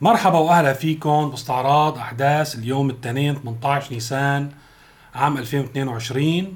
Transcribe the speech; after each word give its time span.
مرحبا 0.00 0.38
وأهلا 0.38 0.72
فيكم 0.72 1.30
باستعراض 1.30 1.98
أحداث 1.98 2.54
اليوم 2.54 2.90
الاثنين 2.90 3.34
18 3.34 3.94
نيسان 3.94 4.50
عام 5.14 5.36
2022 5.36 6.54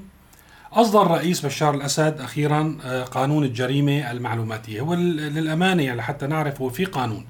أصدر 0.73 1.01
الرئيس 1.01 1.45
بشار 1.45 1.75
الأسد 1.75 2.21
أخيرا 2.21 2.77
آه، 2.85 3.03
قانون 3.03 3.43
الجريمة 3.43 4.11
المعلوماتية. 4.11 4.81
هو 4.81 4.93
للامانه 4.93 5.83
يعني 5.83 5.97
لحتى 5.97 6.27
نعرف 6.27 6.61
هو 6.61 6.69
في 6.69 6.85
قانون 6.85 7.25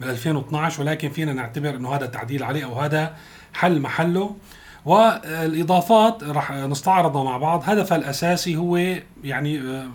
من 0.00 0.10
2012 0.10 0.82
ولكن 0.82 1.10
فينا 1.10 1.32
نعتبر 1.32 1.70
إنه 1.70 1.94
هذا 1.94 2.06
تعديل 2.06 2.42
عليه 2.42 2.64
أو 2.64 2.80
هذا 2.80 3.16
حل 3.54 3.80
محله. 3.80 4.36
والإضافات 4.84 6.24
راح 6.24 6.52
نستعرضها 6.52 7.24
مع 7.24 7.36
بعض. 7.36 7.62
هدفها 7.66 7.98
الأساسي 7.98 8.56
هو 8.56 8.76
يعني 9.24 9.60
آه، 9.60 9.86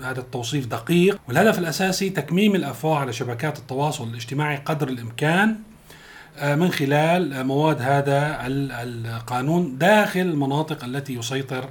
هذا 0.00 0.20
التوصيف 0.20 0.66
دقيق 0.66 1.20
والهدف 1.28 1.58
الأساسي 1.58 2.10
تكميم 2.10 2.54
الأفواه 2.54 2.98
على 2.98 3.12
شبكات 3.12 3.58
التواصل 3.58 4.08
الاجتماعي 4.08 4.56
قدر 4.56 4.88
الإمكان 4.88 5.56
آه، 6.38 6.54
من 6.54 6.70
خلال 6.70 7.46
مواد 7.46 7.82
هذا 7.82 8.38
القانون 8.46 9.78
داخل 9.78 10.20
المناطق 10.20 10.84
التي 10.84 11.14
يسيطر 11.14 11.70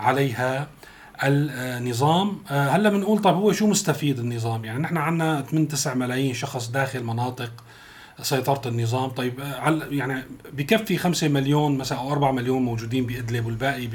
عليها 0.00 0.68
النظام 1.24 2.38
آه، 2.50 2.68
هلأ 2.68 2.88
بنقول 2.88 3.18
طب 3.18 3.34
هو 3.34 3.52
شو 3.52 3.66
مستفيد 3.66 4.18
النظام؟ 4.18 4.64
يعني 4.64 4.78
نحن 4.78 4.96
عندنا 4.96 5.42
8 5.42 5.68
9 5.68 5.94
ملايين 5.94 6.34
شخص 6.34 6.68
داخل 6.68 7.04
مناطق 7.04 7.64
سيطرة 8.22 8.68
النظام. 8.68 9.10
طيب 9.10 9.40
آه، 9.40 9.80
يعني 9.90 10.22
بكفي 10.52 10.98
5 10.98 11.28
مليون 11.28 11.78
مثلا 11.78 11.98
أو 11.98 12.12
4 12.12 12.32
مليون 12.32 12.62
موجودين 12.62 13.06
بإدلب 13.06 13.46
والباقي 13.46 13.86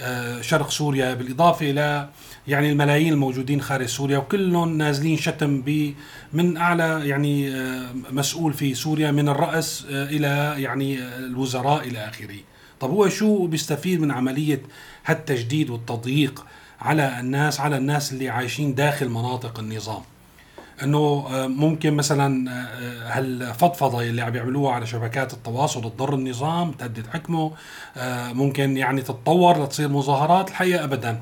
بشرق 0.00 0.70
سوريا 0.70 1.14
بالإضافة 1.14 1.70
إلى 1.70 2.08
يعني 2.48 2.70
الملايين 2.72 3.12
الموجودين 3.12 3.60
خارج 3.60 3.86
سوريا 3.86 4.18
وكلهم 4.18 4.78
نازلين 4.78 5.16
شتم 5.16 5.62
ب 5.62 5.94
من 6.32 6.56
أعلى 6.56 7.08
يعني 7.08 7.54
آه، 7.54 7.92
مسؤول 8.10 8.52
في 8.52 8.74
سوريا 8.74 9.10
من 9.10 9.28
الرأس 9.28 9.86
آه، 9.90 10.04
إلى 10.04 10.62
يعني 10.62 10.98
الوزراء 10.98 11.88
إلى 11.88 12.08
آخره. 12.08 12.36
طب 12.80 12.90
هو 12.90 13.08
شو 13.08 13.46
بيستفيد 13.46 14.00
من 14.00 14.10
عملية 14.10 14.62
هالتجديد 15.04 15.70
والتضييق 15.70 16.46
على 16.80 17.20
الناس 17.20 17.60
على 17.60 17.76
الناس 17.76 18.12
اللي 18.12 18.28
عايشين 18.28 18.74
داخل 18.74 19.08
مناطق 19.08 19.58
النظام؟ 19.58 20.02
إنه 20.82 21.26
آه، 21.30 21.46
ممكن 21.46 21.94
مثلا 21.94 22.52
هالفضفضة 23.18 24.02
اللي 24.02 24.22
عم 24.22 24.36
يعملوها 24.36 24.72
على 24.72 24.86
شبكات 24.86 25.32
التواصل 25.32 25.82
تضر 25.82 26.14
النظام 26.14 26.72
تهدد 26.72 27.06
حكمه 27.06 27.52
ممكن 28.32 28.76
يعني 28.76 29.02
تتطور 29.02 29.64
لتصير 29.64 29.88
مظاهرات 29.88 30.50
الحقيقة 30.50 30.84
ابدا 30.84 31.20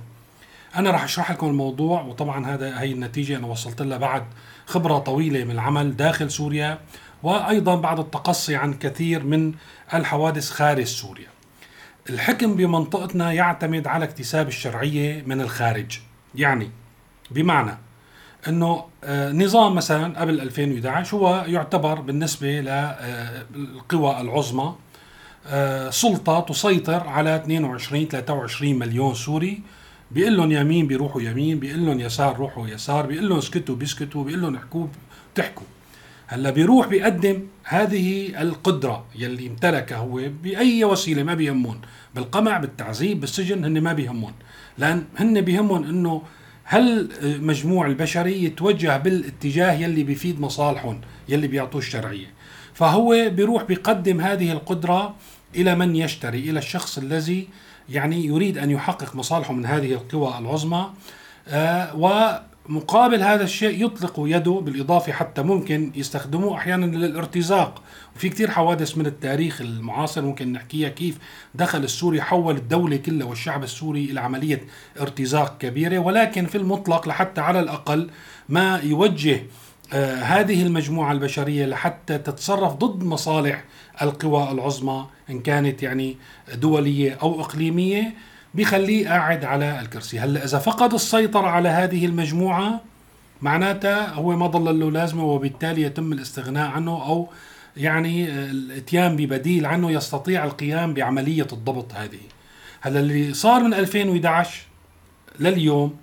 أنا 0.76 0.90
راح 0.90 1.04
أشرح 1.04 1.30
لكم 1.30 1.46
الموضوع 1.46 2.02
وطبعا 2.02 2.46
هذا 2.46 2.80
هي 2.80 2.92
النتيجة 2.92 3.36
أنا 3.36 3.46
وصلت 3.46 3.82
لها 3.82 3.98
بعد 3.98 4.24
خبرة 4.66 4.98
طويلة 4.98 5.44
من 5.44 5.50
العمل 5.50 5.96
داخل 5.96 6.30
سوريا 6.30 6.78
وأيضا 7.22 7.76
بعد 7.76 7.98
التقصي 7.98 8.56
عن 8.56 8.74
كثير 8.74 9.24
من 9.24 9.54
الحوادث 9.94 10.50
خارج 10.50 10.84
سوريا. 10.84 11.28
الحكم 12.10 12.56
بمنطقتنا 12.56 13.32
يعتمد 13.32 13.86
على 13.86 14.04
اكتساب 14.04 14.48
الشرعية 14.48 15.22
من 15.26 15.40
الخارج، 15.40 15.98
يعني 16.34 16.70
بمعنى 17.30 17.78
إنه 18.48 18.84
آه، 19.04 19.32
نظام 19.32 19.74
مثلا 19.74 20.20
قبل 20.20 20.40
2011 20.40 21.16
هو 21.16 21.44
يعتبر 21.46 22.00
بالنسبة 22.00 22.60
للقوى 22.60 24.20
العظمى. 24.20 24.74
آه، 25.46 25.90
سلطة 25.90 26.40
تسيطر 26.40 27.08
على 27.08 27.36
22 27.36 28.08
23 28.08 28.78
مليون 28.78 29.14
سوري. 29.14 29.60
بيقول 30.10 30.36
لهم 30.36 30.52
يمين 30.52 30.86
بيروحوا 30.86 31.22
يمين 31.22 31.58
بيقول 31.58 31.86
لهم 31.86 32.00
يسار 32.00 32.36
روحوا 32.36 32.68
يسار 32.68 33.06
بيقول 33.06 33.28
لهم 33.28 33.38
اسكتوا 33.38 33.76
بيسكتوا 33.76 34.24
بيقول 34.24 34.42
لهم 34.42 34.56
احكوا 34.56 34.86
بتحكوا. 35.34 35.66
هلأ 36.26 36.50
بيروح 36.50 36.86
بيقدم 36.86 37.42
هذه 37.64 38.40
القدرة 38.42 39.04
يلي 39.18 39.46
امتلكها 39.46 39.98
هو 39.98 40.20
بأي 40.42 40.84
وسيلة 40.84 41.22
ما 41.22 41.34
بيهمون 41.34 41.80
بالقمع 42.14 42.58
بالتعذيب 42.58 43.20
بالسجن 43.20 43.64
هن 43.64 43.80
ما 43.80 43.92
بيهمون. 43.92 44.32
لأن 44.78 45.04
هن 45.18 45.40
بيهمون 45.40 45.84
أنه 45.84 46.22
هل 46.70 47.08
مجموع 47.22 47.86
البشري 47.86 48.44
يتوجه 48.44 48.96
بالاتجاه 48.96 49.72
يلي 49.72 50.02
بيفيد 50.02 50.40
مصالحهم 50.40 51.00
يلي 51.28 51.46
بيعطوه 51.46 51.80
الشرعية. 51.80 52.26
فهو 52.74 53.30
بيروح 53.30 53.62
بيقدم 53.62 54.20
هذه 54.20 54.52
القدرة 54.52 55.14
إلى 55.56 55.74
من 55.74 55.96
يشتري 55.96 56.38
إلى 56.38 56.58
الشخص 56.58 56.98
الذي 56.98 57.48
يعني 57.88 58.24
يريد 58.24 58.58
أن 58.58 58.70
يحقق 58.70 59.16
مصالحه 59.16 59.52
من 59.52 59.66
هذه 59.66 59.92
القوى 59.92 60.38
العظمى 60.38 60.90
آه، 61.48 61.96
ومقابل 62.68 63.22
هذا 63.22 63.44
الشيء 63.44 63.84
يطلق 63.86 64.14
يده 64.18 64.50
بالإضافة 64.50 65.12
حتى 65.12 65.42
ممكن 65.42 65.92
يستخدموه 65.94 66.56
أحيانا 66.56 66.86
للارتزاق. 66.86 67.82
وفي 68.16 68.28
كثير 68.28 68.50
حوادث 68.50 68.98
من 68.98 69.06
التاريخ 69.06 69.60
المعاصر 69.60 70.22
ممكن 70.22 70.52
نحكيها 70.52 70.88
كيف 70.88 71.18
دخل 71.54 71.84
السوري 71.84 72.22
حول 72.22 72.56
الدولة 72.56 72.96
كلها 72.96 73.26
والشعب 73.26 73.62
السوري 73.62 74.04
إلى 74.04 74.20
عملية 74.20 74.64
ارتزاق 75.00 75.58
كبيرة. 75.58 75.98
ولكن 75.98 76.46
في 76.46 76.58
المطلق 76.58 77.08
لحتى 77.08 77.40
على 77.40 77.60
الأقل 77.60 78.10
ما 78.48 78.80
يوجه 78.84 79.42
آه 79.92 80.14
هذه 80.14 80.62
المجموعة 80.62 81.12
البشرية 81.12 81.66
لحتى 81.66 82.18
تتصرف 82.18 82.72
ضد 82.72 83.04
مصالح 83.04 83.64
القوى 84.02 84.50
العظمى 84.50 85.06
إن 85.30 85.40
كانت 85.40 85.82
يعني 85.82 86.16
دولية 86.54 87.18
أو 87.22 87.40
إقليمية 87.40 88.14
بخليه 88.54 89.08
قاعد 89.08 89.44
على 89.44 89.80
الكرسي. 89.80 90.18
هلا 90.18 90.44
إذا 90.44 90.58
فقد 90.58 90.94
السيطرة 90.94 91.46
على 91.46 91.68
هذه 91.68 92.06
المجموعة 92.06 92.80
معناتها 93.42 94.14
هو 94.14 94.36
ما 94.36 94.46
ضل 94.46 94.80
له 94.80 94.90
لازمة 94.90 95.24
وبالتالي 95.24 95.82
يتم 95.82 96.12
الاستغناء 96.12 96.70
عنه 96.70 96.90
أو 96.90 97.28
يعني 97.76 98.30
الاتيان 98.30 99.16
ببديل 99.16 99.66
عنه 99.66 99.90
يستطيع 99.90 100.44
القيام 100.44 100.94
بعملية 100.94 101.46
الضبط 101.52 101.94
هذه. 101.94 102.20
هلا 102.80 103.00
اللي 103.00 103.34
صار 103.34 103.62
من 103.62 103.74
2011 103.74 104.62
لليوم 105.40 105.96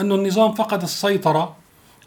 أنه 0.00 0.14
النظام 0.14 0.54
فقد 0.54 0.82
السيطرة 0.82 1.56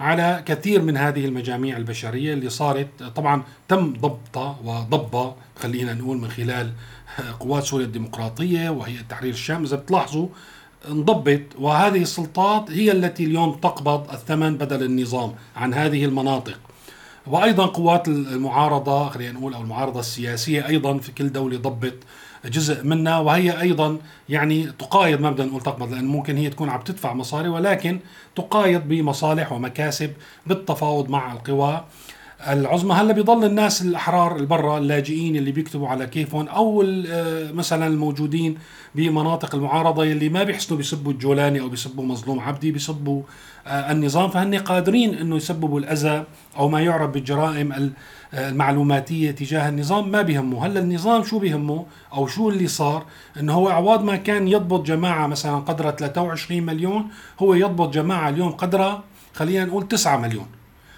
على 0.02 0.44
كثير 0.46 0.82
من 0.82 0.98
هذه 0.98 1.26
المجاميع 1.26 1.78
البشرية 1.78 2.34
اللي 2.34 2.50
صارت. 2.50 3.04
طبعا 3.16 3.44
تم 3.68 3.94
ضبطها 3.94 4.60
وضبها 4.64 5.36
خلينا 5.56 5.94
نقول 5.94 6.18
من 6.18 6.30
خلال 6.30 6.72
قوات 7.40 7.64
سوريا 7.64 7.86
الديمقراطية 7.86 8.70
وهي 8.70 8.94
تحرير 9.10 9.34
الشام 9.34 9.64
إذا 9.64 9.76
بتلاحظوا 9.78 10.28
انضبط. 10.90 11.42
وهذه 11.60 12.02
السلطات 12.02 12.72
هي 12.72 12.92
التي 12.92 13.24
اليوم 13.24 13.54
تقبض 13.54 14.12
الثمن 14.12 14.58
بدل 14.58 14.84
النظام 14.84 15.34
عن 15.56 15.74
هذه 15.74 16.06
المناطق. 16.06 16.60
وأيضا 17.28 17.66
قوات 17.66 18.08
المعارضة 18.08 19.10
خلينا 19.10 19.32
نقول 19.32 19.54
أو 19.54 19.62
المعارضة 19.62 20.00
السياسية 20.00 20.68
أيضا 20.68 20.98
في 20.98 21.12
كل 21.12 21.32
دولة 21.32 21.58
ضبط 21.58 21.94
جزء 22.46 22.84
منها 22.84 23.20
وهي 23.20 23.62
أيضا 23.62 23.98
يعني 24.30 24.72
تقايض 24.80 25.22
ما 25.22 25.32
بدنا 25.32 25.48
نقول 25.48 25.62
تقبض 25.62 25.94
لأن 25.94 26.06
ممكن 26.06 26.38
هي 26.38 26.50
تكون 26.50 26.70
عم 26.70 26.82
تدفع 26.82 27.14
مصاري 27.14 27.50
ولكن 27.50 28.00
تقايض 28.36 28.82
بمصالح 28.88 29.52
ومكاسب 29.52 30.14
بالتفاوض 30.48 31.10
مع 31.10 31.34
القوى 31.34 31.86
العظمى. 32.48 32.94
هلأ 32.94 33.14
بيضل 33.14 33.46
الناس 33.46 33.82
الأحرار 33.82 34.36
البرا 34.36 34.78
اللاجئين 34.78 35.36
اللي 35.36 35.52
بيكتبوا 35.52 35.88
على 35.88 36.08
كيفهم 36.08 36.48
أو 36.48 36.86
آه، 37.10 37.52
مثلا 37.52 37.88
الموجودين 37.88 38.58
بمناطق 38.96 39.56
المعارضة 39.56 40.04
اللي 40.04 40.30
ما 40.30 40.44
بيحسنوا 40.44 40.78
بيسبوا 40.78 41.12
الجولاني 41.12 41.62
أو 41.62 41.70
بيسبوا 41.70 42.06
مظلوم 42.06 42.40
عبدي 42.40 42.72
بيسبوا 42.72 43.24
آه، 43.68 43.92
النظام 43.92 44.30
فهن 44.30 44.56
قادرين 44.56 45.14
إنه 45.14 45.36
يسببوا 45.36 45.80
الأذى 45.80 46.24
أو 46.58 46.70
ما 46.70 46.82
يعرف 46.82 47.10
بالجرائم 47.10 47.94
المعلوماتية 48.34 49.32
تجاه 49.32 49.70
النظام 49.70 50.12
ما 50.12 50.22
بيهمه. 50.22 50.66
هلا 50.66 50.80
النظام 50.80 51.24
شو 51.24 51.40
بيهمه؟ 51.40 51.86
أو 52.14 52.28
شو 52.28 52.50
اللي 52.50 52.68
صار؟ 52.68 53.06
إنه 53.40 53.54
هو 53.54 53.70
عوض 53.70 54.04
ما 54.04 54.16
كان 54.16 54.48
يضبط 54.48 54.86
جماعة 54.86 55.28
مثلا 55.28 55.56
قدرها 55.56 55.92
23 55.92 56.64
مليون 56.64 57.08
هو 57.40 57.54
يضبط 57.54 57.94
جماعة 57.94 58.30
اليوم 58.30 58.52
قدرها 58.52 59.04
خلينا 59.34 59.66
نقول 59.66 59.88
9 59.88 60.18
مليون. 60.18 60.48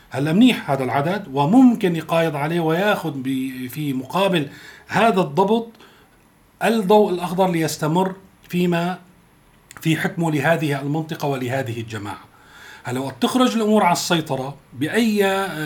هلا 0.10 0.34
منيح 0.34 0.72
هذا 0.72 0.84
العدد 0.84 1.28
وممكن 1.34 1.96
يقايض 1.96 2.36
عليه 2.36 2.60
وياخذ 2.60 3.24
في 3.70 3.94
مقابل 3.94 4.50
هذا 4.88 5.22
الضبط 5.22 5.68
الضوء 6.64 7.14
الأخضر 7.14 7.52
ليستمر 7.52 8.16
فيما 8.50 9.00
في 9.82 9.98
حكمه 9.98 10.32
لهذه 10.32 10.82
المنطقة 10.82 11.28
ولهذه 11.28 11.82
الجماعة. 11.82 12.33
هلا 12.84 13.00
وقت 13.00 13.16
تخرج 13.22 13.56
الأمور 13.56 13.84
على 13.84 13.94
السيطرة 13.94 14.56
بأي 14.74 15.18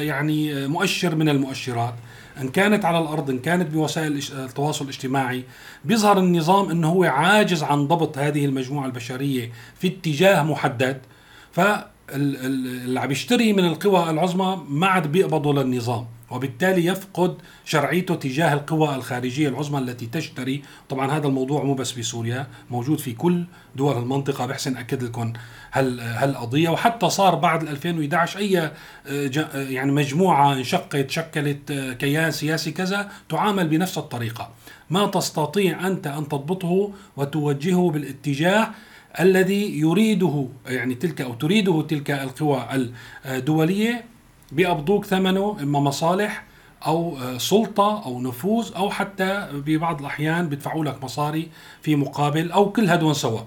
يعني 0.08 0.68
مؤشر 0.68 1.16
من 1.16 1.30
المؤشرات 1.30 1.94
إن 2.42 2.50
كانت 2.50 2.86
على 2.86 3.00
الأرض 3.00 3.30
إن 3.30 3.40
كانت 3.40 3.72
بوسائل 3.72 4.20
التواصل 4.32 4.86
الاجتماعي 4.86 5.44
بيظهر 5.86 6.20
النظام 6.20 6.70
إنه 6.70 6.90
هو 6.90 7.04
عاجز 7.04 7.64
عن 7.64 7.88
ضبط 7.88 8.18
هذه 8.18 8.46
المجموعة 8.46 8.86
البشرية 8.86 9.52
في 9.80 9.88
اتجاه 9.88 10.44
محدد. 10.44 11.02
ف 11.52 11.62
اللي 12.10 13.00
عم 13.00 13.12
يشتري 13.12 13.54
من 13.54 13.66
القوى 13.66 14.10
العظمى 14.10 14.64
ما 14.70 14.88
عاد 14.88 15.08
بيقبضوا 15.08 15.54
للنظام. 15.54 16.06
وبالتالي 16.32 16.86
يفقد 16.86 17.38
شرعيته 17.66 18.16
تجاه 18.16 18.54
القوى 18.54 18.96
الخارجية 18.96 19.50
العظمى 19.50 19.80
التي 19.80 20.06
تشتري. 20.06 20.62
طبعا 20.90 21.12
هذا 21.12 21.28
الموضوع 21.28 21.64
مو 21.64 21.74
بس 21.74 21.92
بسوريا 21.92 22.48
موجود 22.72 23.00
في 23.00 23.14
كل 23.14 23.46
دول 23.76 23.98
المنطقة 23.98 24.46
بحسن 24.46 24.78
أكد 24.78 25.04
لكم 25.04 25.34
هالقضية. 25.74 26.70
وحتى 26.70 27.10
صار 27.10 27.36
بعد 27.36 27.64
2011 27.64 28.40
أي 28.40 28.72
يعني 29.54 29.92
مجموعة 29.92 30.54
انشقت 30.54 31.10
شكلت 31.10 31.96
كيان 32.00 32.32
سياسي 32.32 32.72
كذا 32.72 33.12
تعامل 33.30 33.68
بنفس 33.68 33.98
الطريقة. 33.98 34.50
ما 34.90 35.08
تستطيع 35.08 35.88
أنت 35.88 36.08
أن 36.08 36.28
تضبطه 36.28 36.94
وتوجهه 37.18 37.90
بالاتجاه 37.92 38.70
الذي 39.20 39.80
يريده 39.80 40.48
يعني 40.68 40.96
تلك 40.96 41.22
أو 41.22 41.34
تريده 41.34 41.82
تلك 41.82 42.12
القوى 42.12 42.90
الدولية. 43.26 44.17
بيقبضوك 44.52 45.06
ثمنه 45.06 45.58
إما 45.62 45.80
مصالح 45.80 46.44
أو 46.88 47.18
سلطة 47.38 48.06
أو 48.06 48.22
نفوذ 48.22 48.72
أو 48.76 48.90
حتى 48.90 49.48
ببعض 49.54 50.00
الأحيان 50.00 50.50
بيدفعوا 50.50 50.86
لك 50.86 51.04
مصاري 51.04 51.50
في 51.82 51.96
مقابل 51.96 52.52
أو 52.52 52.72
كل 52.72 52.90
هدول 52.90 53.16
سوا. 53.16 53.42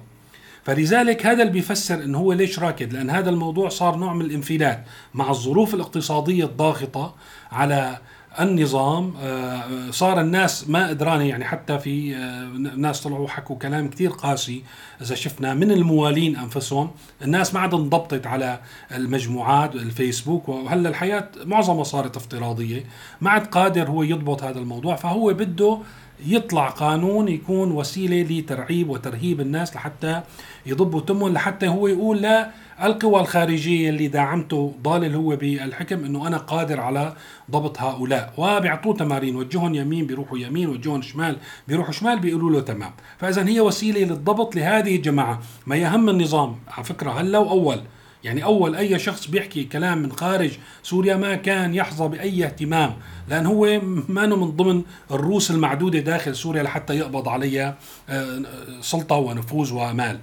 فلذلك 0.64 1.26
هذا 1.26 1.43
اللي 1.43 1.52
بيفسر 1.52 1.94
إنه 1.94 2.19
هو 2.19 2.32
ليش 2.32 2.58
راكد؟ 2.58 2.93
لأن 2.93 3.11
هذا 3.11 3.31
الموضوع 3.31 3.69
صار 3.69 3.97
نوع 3.97 4.14
من 4.14 4.25
الانفلات 4.25 4.85
مع 5.14 5.31
الظروف 5.31 5.75
الاقتصادية 5.75 6.44
الضاغطة 6.44 7.14
على 7.52 7.99
النظام 8.38 9.14
آه، 9.22 9.90
صار 9.90 10.20
الناس 10.20 10.68
ما 10.68 10.88
قدرانه 10.88 11.24
يعني 11.24 11.44
حتى 11.44 11.78
في 11.78 12.16
آه، 12.16 12.44
ناس 12.76 13.00
طلعوا 13.00 13.28
حكوا 13.28 13.56
كلام 13.56 13.90
كثير 13.90 14.10
قاسي 14.10 14.62
إذا 15.02 15.14
شفنا 15.14 15.54
من 15.54 15.70
الموالين 15.70 16.36
أنفسهم 16.36 16.90
الناس 17.22 17.54
ما 17.54 17.60
عاد 17.60 17.74
انضبطت 17.74 18.26
على 18.26 18.60
المجموعات 18.94 19.74
الفيسبوك 19.74 20.48
وهلأ 20.48 20.88
الحياة 20.88 21.28
معظمها 21.44 21.84
صارت 21.84 22.16
افتراضية 22.16 22.84
ما 23.20 23.30
عاد 23.30 23.46
قادر 23.46 23.88
هو 23.90 24.02
يضبط 24.02 24.42
هذا 24.42 24.58
الموضوع 24.58 24.96
فهو 24.96 25.34
بده 25.34 25.78
يطلع 26.26 26.68
قانون 26.68 27.28
يكون 27.28 27.72
وسيلة 27.72 28.22
لترعيب 28.22 28.90
وترهيب 28.90 29.40
الناس 29.40 29.76
لحتى 29.76 30.22
يضبوا 30.66 31.00
تمهم 31.00 31.32
لحتى 31.32 31.68
هو 31.68 31.86
يقول 31.86 32.22
لا 32.22 32.50
القوى 32.82 33.20
الخارجية 33.20 33.90
اللي 33.90 34.08
داعمته 34.08 34.74
ضالل 34.82 35.14
هو 35.14 35.36
بالحكم 35.36 36.04
إنه 36.04 36.26
أنا 36.26 36.36
قادر 36.36 36.80
على 36.80 37.14
ضبط 37.50 37.78
هؤلاء. 37.80 38.32
وبيعطوه 38.36 38.96
تمارين 38.96 39.36
وجههم 39.36 39.74
يمين 39.74 40.06
بيروحوا 40.06 40.38
يمين 40.38 40.68
وجههم 40.68 41.02
شمال 41.02 41.36
بيروحوا 41.68 41.92
شمال 41.92 42.18
بيقولوا 42.18 42.50
له 42.50 42.60
تمام. 42.60 42.92
فاذا 43.18 43.48
هي 43.48 43.60
وسيلة 43.60 44.00
للضبط 44.00 44.56
لهذه 44.56 44.96
الجماعة. 44.96 45.40
ما 45.66 45.76
يهم 45.76 46.08
النظام 46.08 46.56
على 46.68 46.84
فكرة 46.84 47.10
هلا 47.10 47.38
وأول. 47.38 47.80
يعني 48.24 48.44
أول 48.44 48.76
أي 48.76 48.98
شخص 48.98 49.26
بيحكي 49.26 49.64
كلام 49.64 49.98
من 49.98 50.12
خارج 50.12 50.50
سوريا 50.82 51.16
ما 51.16 51.34
كان 51.34 51.74
يحظى 51.74 52.08
بأي 52.08 52.44
اهتمام. 52.44 52.96
لأن 53.28 53.46
هو 53.46 53.80
ما 54.08 54.26
من 54.26 54.50
ضمن 54.50 54.82
الروس 55.10 55.50
المعدودة 55.50 55.98
داخل 55.98 56.36
سوريا 56.36 56.62
لحتى 56.62 56.94
يقبض 56.94 57.28
عليها 57.28 57.78
آه، 58.08 58.42
سلطة 58.80 59.16
ونفوذ 59.16 59.72
ومال 59.72 60.18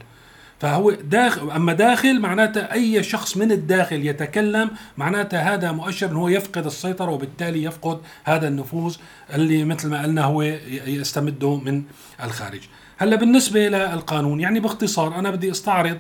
فهو 0.60 0.92
داخل 0.92 1.52
أما 1.52 1.74
داخل 1.74 2.20
معناته 2.20 2.62
أي 2.62 3.04
شخص 3.04 3.38
من 3.38 3.52
الداخل 3.52 4.06
يتكلم 4.06 4.70
معناته 4.98 5.40
هذا 5.40 5.72
مؤشر 5.72 6.12
انه 6.12 6.20
هو 6.20 6.28
يفقد 6.28 6.66
السيطرة 6.66 7.12
وبالتالي 7.12 7.64
يفقد 7.64 8.00
هذا 8.24 8.48
النفوذ 8.48 8.96
اللي 9.34 9.64
مثل 9.64 9.90
ما 9.90 10.04
قلنا 10.04 10.24
هو 10.24 10.42
يستمده 10.88 11.56
من 11.56 11.84
الخارج. 12.24 12.62
هلأ 12.98 13.16
بالنسبة 13.16 13.68
للقانون 13.68 14.40
يعني 14.40 14.60
باختصار 14.60 15.20
أنا 15.20 15.32
بدي 15.32 15.52
أستعرض 15.52 15.98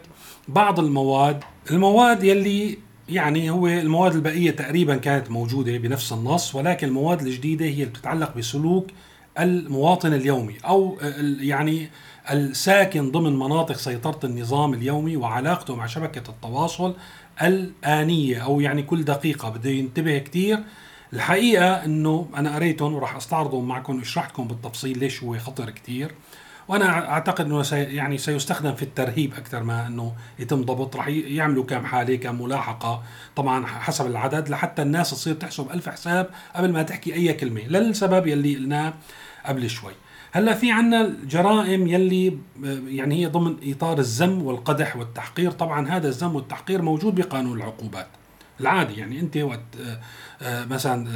بعض 0.47 0.79
المواد، 0.79 1.43
المواد 1.71 2.23
يلي 2.23 2.77
يعني 3.09 3.49
هو 3.49 3.67
المواد 3.67 4.15
البقية 4.15 4.51
تقريبا 4.51 4.95
كانت 4.95 5.31
موجودة 5.31 5.77
بنفس 5.77 6.13
النص 6.13 6.55
ولكن 6.55 6.87
المواد 6.87 7.21
الجديدة 7.21 7.65
هي 7.65 7.73
اللي 7.73 7.85
بتتعلق 7.85 8.37
بسلوك 8.37 8.87
المواطن 9.39 10.13
اليومي 10.13 10.57
أو 10.65 10.97
يعني 11.39 11.89
الساكن 12.31 13.11
ضمن 13.11 13.39
مناطق 13.39 13.77
سيطرة 13.77 14.19
النظام 14.23 14.73
اليومي 14.73 15.17
وعلاقته 15.17 15.75
مع 15.75 15.85
شبكة 15.85 16.29
التواصل 16.29 16.95
الآنية 17.41 18.43
أو 18.43 18.59
يعني 18.61 18.83
كل 18.83 19.03
دقيقة 19.03 19.49
بده 19.49 19.69
ينتبه 19.69 20.17
كتير. 20.17 20.59
الحقيقة 21.13 21.85
أنه 21.85 22.29
أنا 22.35 22.55
قريتهم 22.55 22.93
وراح 22.93 23.15
أستعرضهم 23.15 23.67
معكم 23.67 23.97
واشرح 23.97 24.29
لكم 24.29 24.47
بالتفصيل 24.47 24.99
ليش 24.99 25.23
هو 25.23 25.37
خطر 25.37 25.69
كتير. 25.69 26.11
وأنا 26.67 27.09
أعتقد 27.09 27.45
إنه 27.45 27.63
سي 27.63 27.83
يعني 27.83 28.17
سيستخدم 28.17 28.73
في 28.75 28.83
الترهيب 28.83 29.33
أكثر 29.33 29.63
ما 29.63 29.87
إنه 29.87 30.13
يتم 30.39 30.61
ضبط. 30.61 30.95
راح 30.95 31.07
يعملوا 31.07 31.63
كم 31.63 31.85
حالة 31.85 32.15
كم 32.15 32.41
ملاحقة. 32.41 33.03
طبعا 33.35 33.65
حسب 33.65 34.05
العدد 34.05 34.49
لحتى 34.49 34.81
الناس 34.81 35.11
تصير 35.11 35.33
تحسب 35.33 35.71
ألف 35.71 35.89
حساب 35.89 36.29
قبل 36.55 36.71
ما 36.71 36.83
تحكي 36.83 37.13
أي 37.13 37.33
كلمة. 37.33 37.61
للسبب 37.61 38.27
يلي 38.27 38.55
قلناه 38.55 38.93
قبل 39.47 39.69
شوي. 39.69 39.93
هلا 40.31 40.53
في 40.53 40.71
عنا 40.71 41.01
الجرائم 41.01 41.87
يلي 41.87 42.37
يعني 42.87 43.15
هي 43.15 43.25
ضمن 43.25 43.55
إطار 43.63 43.99
الذم 43.99 44.41
والقدح 44.41 44.95
والتحقير. 44.95 45.51
طبعا 45.51 45.87
هذا 45.87 46.07
الذم 46.07 46.35
والتحقير 46.35 46.81
موجود 46.81 47.15
بقانون 47.15 47.57
العقوبات 47.57 48.07
العادي. 48.59 48.93
يعني 48.93 49.19
أنت 49.19 49.37
وقت 49.37 49.61
مثلا 50.43 51.07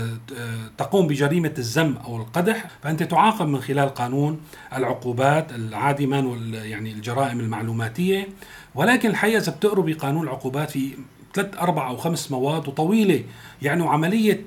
تقوم 0.77 1.07
بجريمة 1.07 1.53
الذم 1.57 1.97
أو 2.05 2.17
القدح 2.17 2.65
فأنت 2.83 3.03
تعاقب 3.03 3.47
من 3.47 3.61
خلال 3.61 3.89
قانون 3.89 4.41
العقوبات 4.73 5.51
العادي 5.51 6.07
مان 6.07 6.53
يعني 6.53 6.91
الجرائم 6.91 7.39
المعلوماتية. 7.39 8.27
ولكن 8.75 9.09
الحقيقة 9.09 9.37
إذا 9.37 9.51
بتقروا 9.51 9.85
بقانون 9.85 10.23
العقوبات 10.23 10.71
في 10.71 10.93
ثلاث 11.33 11.57
أربع 11.57 11.87
أو 11.87 11.97
خمس 11.97 12.31
مواد 12.31 12.67
وطويلة. 12.67 13.23
يعني 13.61 13.83
عملية 13.83 14.41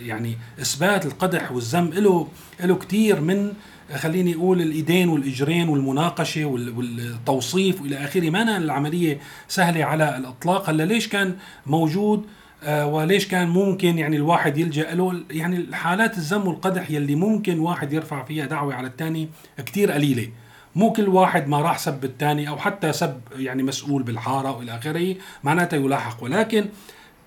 يعني 0.00 0.36
إثبات 0.60 1.06
القدح 1.06 1.52
والذم 1.52 1.90
له 1.94 2.28
له 2.60 2.74
كثير 2.74 3.20
من 3.20 3.52
خليني 3.96 4.34
أقول 4.34 4.62
الإيدين 4.62 5.08
والإجرين 5.08 5.68
والمناقشة 5.68 6.44
والتوصيف 6.44 7.82
وإلى 7.82 8.04
آخره. 8.04 8.30
ما 8.30 8.56
العملية 8.56 9.20
سهلة 9.48 9.84
على 9.84 10.16
الإطلاق. 10.16 10.70
هلأ 10.70 10.82
ليش 10.82 11.08
كان 11.08 11.36
موجود؟ 11.66 12.26
آه 12.64 12.86
وليش 12.86 13.28
كان 13.28 13.48
ممكن 13.48 13.98
يعني 13.98 14.16
الواحد 14.16 14.58
يلجأ 14.58 14.94
له؟ 14.94 15.20
يعني 15.30 15.56
الحالات 15.56 16.18
الذم 16.18 16.46
والقدح 16.46 16.90
يلي 16.90 17.14
ممكن 17.14 17.58
واحد 17.58 17.92
يرفع 17.92 18.24
فيها 18.24 18.46
دعوة 18.46 18.74
على 18.74 18.86
الثاني 18.86 19.28
كثير 19.66 19.92
قليلة. 19.92 20.28
مو 20.76 20.92
كل 20.92 21.08
واحد 21.08 21.48
ما 21.48 21.60
راح 21.60 21.78
سب 21.78 22.04
الثاني 22.04 22.48
أو 22.48 22.56
حتى 22.56 22.92
سب 22.92 23.20
يعني 23.36 23.62
مسؤول 23.62 24.02
بالحارة 24.02 24.56
والى 24.56 24.76
آخره 24.76 25.16
معناته 25.44 25.74
يلاحق. 25.74 26.22
ولكن 26.24 26.66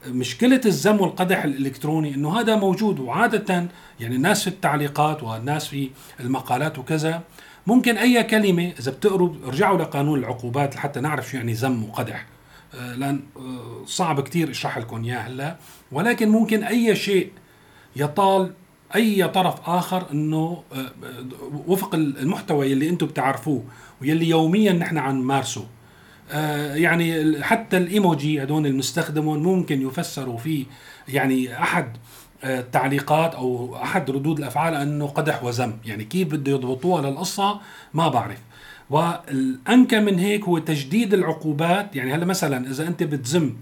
مشكلة 0.07 0.61
الذم 0.65 1.01
والقدح 1.01 1.43
الإلكتروني 1.43 2.15
أنه 2.15 2.39
هذا 2.39 2.55
موجود 2.55 2.99
وعادة 2.99 3.67
يعني 3.99 4.15
الناس 4.15 4.41
في 4.41 4.47
التعليقات 4.47 5.23
والناس 5.23 5.67
في 5.67 5.89
المقالات 6.19 6.79
وكذا 6.79 7.21
ممكن 7.67 7.97
أي 7.97 8.23
كلمة 8.23 8.73
إذا 8.79 8.91
بتقروا 8.91 9.33
ارجعوا 9.47 9.77
لقانون 9.77 10.19
العقوبات 10.19 10.75
لحتى 10.75 10.99
نعرف 10.99 11.29
شو 11.29 11.37
يعني 11.37 11.53
ذم 11.53 11.83
وقدح. 11.89 12.25
آه، 12.75 12.95
لأن 12.95 13.23
آه، 13.37 13.85
صعب 13.85 14.21
كتير 14.21 14.51
إشرح 14.51 14.77
لكم 14.77 15.03
إياه 15.03 15.19
هلأ. 15.19 15.57
ولكن 15.91 16.29
ممكن 16.29 16.63
أي 16.63 16.95
شيء 16.95 17.31
يطال 17.95 18.53
أي 18.95 19.27
طرف 19.27 19.69
آخر 19.69 20.11
إنه 20.11 20.63
آه، 20.73 20.91
وفق 21.67 21.95
المحتوى 21.95 22.73
اللي 22.73 22.89
أنتم 22.89 23.07
بتعرفوه 23.07 23.63
واللي 24.01 24.29
يوميا 24.29 24.73
نحن 24.73 24.97
عم 24.97 25.17
نمارسه 25.17 25.65
آه، 26.31 26.75
يعني 26.75 27.35
حتى 27.43 27.77
الإيموجي 27.77 28.43
هدول 28.43 28.67
المستخدمون 28.67 29.43
ممكن 29.43 29.81
يفسروا 29.81 30.37
في 30.37 30.65
يعني 31.07 31.59
أحد 31.59 31.97
التعليقات 32.43 33.35
آه، 33.35 33.37
أو 33.37 33.75
أحد 33.75 34.11
ردود 34.11 34.39
الأفعال 34.39 34.73
إنه 34.73 35.07
قدح 35.07 35.43
وذم 35.43 35.77
يعني 35.85 36.03
كيف 36.03 36.27
بده 36.27 36.51
يضبطوها 36.51 37.01
للقصة 37.01 37.59
ما 37.93 38.07
بعرف. 38.07 38.39
والأنكى 38.89 39.99
من 39.99 40.19
هيك 40.19 40.43
هو 40.43 40.57
تجديد 40.57 41.13
العقوبات. 41.13 41.95
يعني 41.95 42.13
هلا 42.13 42.25
مثلا 42.25 42.67
إذا 42.67 42.87
أنت 42.87 43.03
بتذم 43.03 43.55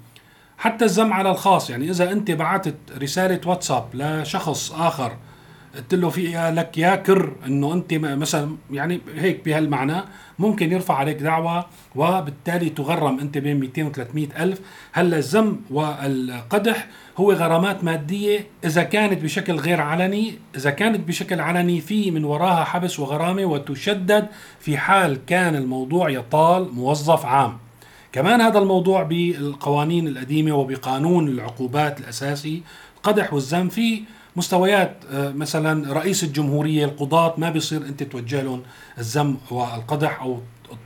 حتى 0.57 0.85
الذم 0.85 1.13
على 1.13 1.31
الخاص. 1.31 1.69
يعني 1.69 1.89
إذا 1.89 2.11
أنت 2.11 2.31
بعثت 2.31 2.75
رسالة 2.97 3.41
واتساب 3.45 3.85
لشخص 3.93 4.71
آخر 4.71 5.17
قلت 5.75 5.93
له 5.93 6.09
في 6.09 6.51
لك 6.55 6.77
يا 6.77 6.95
كر 6.95 7.33
إنه 7.45 7.73
أنت 7.73 7.93
مثلا 7.93 8.55
يعني 8.71 9.01
هيك 9.15 9.45
بهالمعنى 9.45 10.01
ممكن 10.39 10.71
يرفع 10.71 10.95
عليك 10.95 11.17
دعوة 11.17 11.65
وبالتالي 11.95 12.69
تغرم 12.69 13.19
أنت 13.19 13.37
بين 13.37 13.59
200 13.59 13.83
و 13.83 13.91
300 13.91 14.27
ألف. 14.43 14.59
هلأ 14.91 15.17
الذم 15.17 15.59
والقدح 15.69 16.87
هو 17.17 17.33
غرامات 17.33 17.83
مادية. 17.83 18.47
إذا 18.65 18.83
كانت 18.83 19.23
بشكل 19.23 19.55
غير 19.55 19.81
علني 19.81 20.33
إذا 20.55 20.69
كانت 20.69 21.07
بشكل 21.07 21.39
علني 21.39 21.81
في 21.81 22.11
من 22.11 22.25
وراها 22.25 22.63
حبس 22.63 22.99
وغرامة 22.99 23.45
وتشدد 23.45 24.27
في 24.59 24.77
حال 24.77 25.25
كان 25.25 25.55
الموضوع 25.55 26.09
يطال 26.09 26.73
موظف 26.73 27.25
عام. 27.25 27.57
كمان 28.11 28.41
هذا 28.41 28.59
الموضوع 28.59 29.03
بالقوانين 29.03 30.07
القديمة 30.07 30.55
وبقانون 30.55 31.27
العقوبات 31.27 31.99
الأساسي 31.99 32.61
القدح 32.97 33.33
والذم 33.33 33.69
فيه 33.69 34.01
مستويات 34.35 34.95
آه، 35.11 35.31
مثلا 35.31 35.93
رئيس 35.93 36.23
الجمهورية 36.23 36.85
القضاة 36.85 37.33
ما 37.37 37.49
بيصير 37.49 37.81
أنت 37.81 38.03
توجه 38.03 38.41
لهم 38.41 38.61
الذم 38.97 39.37
والقدح 39.51 40.21
أو 40.21 40.39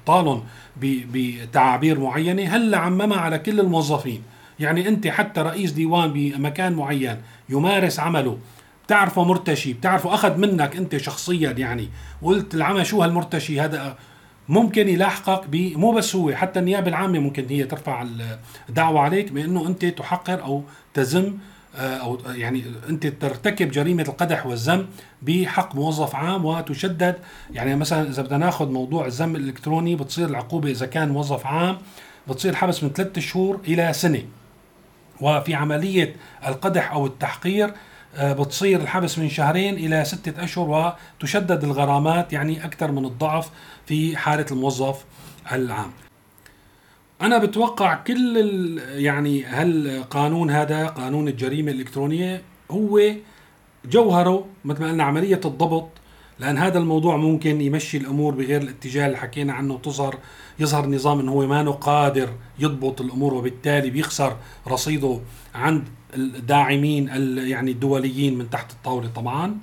تطالهم 0.04 0.44
بتعابير 0.82 2.00
معينة. 2.00 2.44
هلأ 2.44 2.78
عممها 2.78 3.18
على 3.18 3.40
كل 3.40 3.60
الموظفين. 3.60 4.24
يعني 4.60 4.88
أنت 4.88 5.08
حتى 5.08 5.42
رئيس 5.42 5.72
ديوان 5.72 6.14
بمكان 6.14 6.74
معين 6.74 7.22
يمارس 7.50 8.00
عمله 8.00 8.38
بتعرفه 8.86 9.24
مرتشي 9.24 9.74
بتعرفه 9.74 10.14
أخذ 10.14 10.38
منك 10.38 10.76
أنت 10.76 10.98
شخصيا 10.98 11.52
يعني. 11.52 11.90
وقلت 12.22 12.56
العمى 12.56 12.86
شو 12.86 13.04
هالمرتشي 13.04 13.62
هذا؟ 13.62 13.98
ممكن 14.50 14.90
يلاحقك 14.90 15.48
ب 15.48 15.56
مو 15.56 15.92
بس 15.92 16.16
هو 16.16 16.32
حتى 16.36 16.60
النيابة 16.60 16.90
العامة 16.90 17.20
ممكن 17.20 17.46
هي 17.50 17.64
ترفع 17.64 18.06
الدعوة 18.70 19.02
عليك 19.02 19.32
بأنه 19.32 19.68
أنت 19.68 19.86
تحقر 19.86 20.44
أو 20.44 20.64
تزم 20.94 21.34
أو 21.76 22.20
يعني 22.28 22.64
أنت 22.90 23.08
ترتكب 23.08 23.72
جريمة 23.72 24.04
القدح 24.04 24.46
والذم 24.46 24.88
بحق 25.22 25.76
موظف 25.76 26.16
عام 26.16 26.46
وتشدد 26.46 27.16
يعني 27.52 27.76
مثلا 27.76 28.10
إذا 28.10 28.22
بدنا 28.22 28.38
ناخذ 28.38 28.70
موضوع 28.70 29.06
الذم 29.06 29.36
الإلكتروني 29.36 29.96
بتصير 29.96 30.30
العقوبة 30.30 30.72
إذا 30.72 30.86
كان 30.86 31.10
موظف 31.10 31.46
عام 31.46 31.78
بتصير 32.28 32.56
حبس 32.56 32.84
من 32.84 32.90
ثلاثة 32.90 33.22
شهور 33.22 33.60
إلى 33.68 33.94
سنة 33.94 34.24
وفي 35.22 35.56
عملية 35.56 36.16
القدح 36.48 36.92
أو 36.92 37.06
التحقير 37.06 37.74
آه، 38.16 38.34
بتصير 38.34 38.82
الحبس 38.82 39.20
من 39.20 39.30
شهرين 39.30 39.74
إلى 39.74 40.06
ستة 40.06 40.44
أشهر 40.44 40.96
وتشدد 41.20 41.64
الغرامات 41.64 42.34
يعني 42.34 42.66
أكثر 42.66 42.92
من 42.92 43.06
الضعف 43.06 43.50
في 43.86 44.18
حالة 44.18 44.46
الموظف 44.52 45.06
العام. 45.52 45.92
أنا 47.28 47.38
بتوقع 47.38 47.96
كل 47.96 48.82
يعني 48.88 49.44
هالقانون 49.46 50.50
هذا 50.50 50.88
قانون 50.88 51.28
الجريمة 51.28 51.72
الإلكترونية 51.72 52.42
هو 52.72 53.02
جوهره 53.86 54.46
مثل 54.66 54.82
ما 54.82 54.90
قلنا 54.90 55.04
عملية 55.04 55.42
الضبط 55.46 55.90
لأن 56.40 56.58
هذا 56.58 56.80
الموضوع 56.80 57.18
ممكن 57.18 57.62
يمشي 57.62 57.98
الأمور 57.98 58.34
بغير 58.34 58.62
الاتجاه 58.62 59.06
اللي 59.06 59.18
حكينا 59.18 59.54
عنه 59.54 59.78
تظهر 59.78 60.18
يظهر 60.60 60.84
النظام 60.84 61.20
إنه 61.20 61.32
هو 61.32 61.48
ما 61.48 61.72
قادر 61.72 62.30
يضبط 62.60 63.02
الأمور 63.02 63.34
وبالتالي 63.34 63.90
بيخسر 63.90 64.38
رصيده 64.68 65.20
عند 65.56 65.84
الداعمين 66.16 67.08
يعني 67.38 67.72
الدوليين 67.72 68.38
من 68.38 68.50
تحت 68.50 68.72
الطاولة 68.72 69.08
طبعا. 69.08 69.58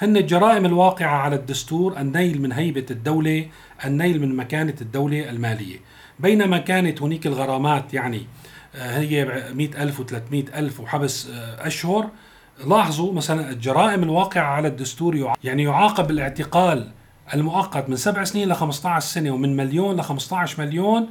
هن 0.00 0.16
الجرائم 0.16 0.66
الواقعة 0.66 1.16
على 1.16 1.36
الدستور 1.36 2.00
النيل 2.00 2.42
من 2.42 2.52
هيبة 2.52 2.86
الدولة 2.90 3.46
النيل 3.84 4.20
من 4.20 4.36
مكانة 4.36 4.74
الدولة 4.80 5.30
المالية. 5.30 5.89
بينما 6.22 6.58
كانت 6.58 7.02
هنيك 7.02 7.26
الغرامات 7.26 7.94
يعني 7.94 8.26
آه، 8.74 8.98
هي 8.98 9.24
100 9.54 9.82
ألف 9.82 10.00
و300 10.00 10.56
ألف 10.56 10.80
وحبس 10.80 11.30
آه، 11.30 11.66
أشهر. 11.66 12.08
لاحظوا 12.66 13.12
مثلا 13.12 13.50
الجرائم 13.50 14.02
الواقعة 14.02 14.44
على 14.44 14.68
الدستور 14.68 15.32
يعني 15.44 15.62
يعاقب 15.62 16.06
بالاعتقال 16.06 16.90
المؤقت 17.34 17.88
من 17.88 17.96
سبع 17.96 18.24
سنين 18.24 18.48
ل 18.48 18.54
15 18.54 19.06
سنة 19.06 19.30
ومن 19.30 19.56
مليون 19.56 19.96
ل 19.96 20.02
15 20.02 20.62
مليون. 20.62 21.08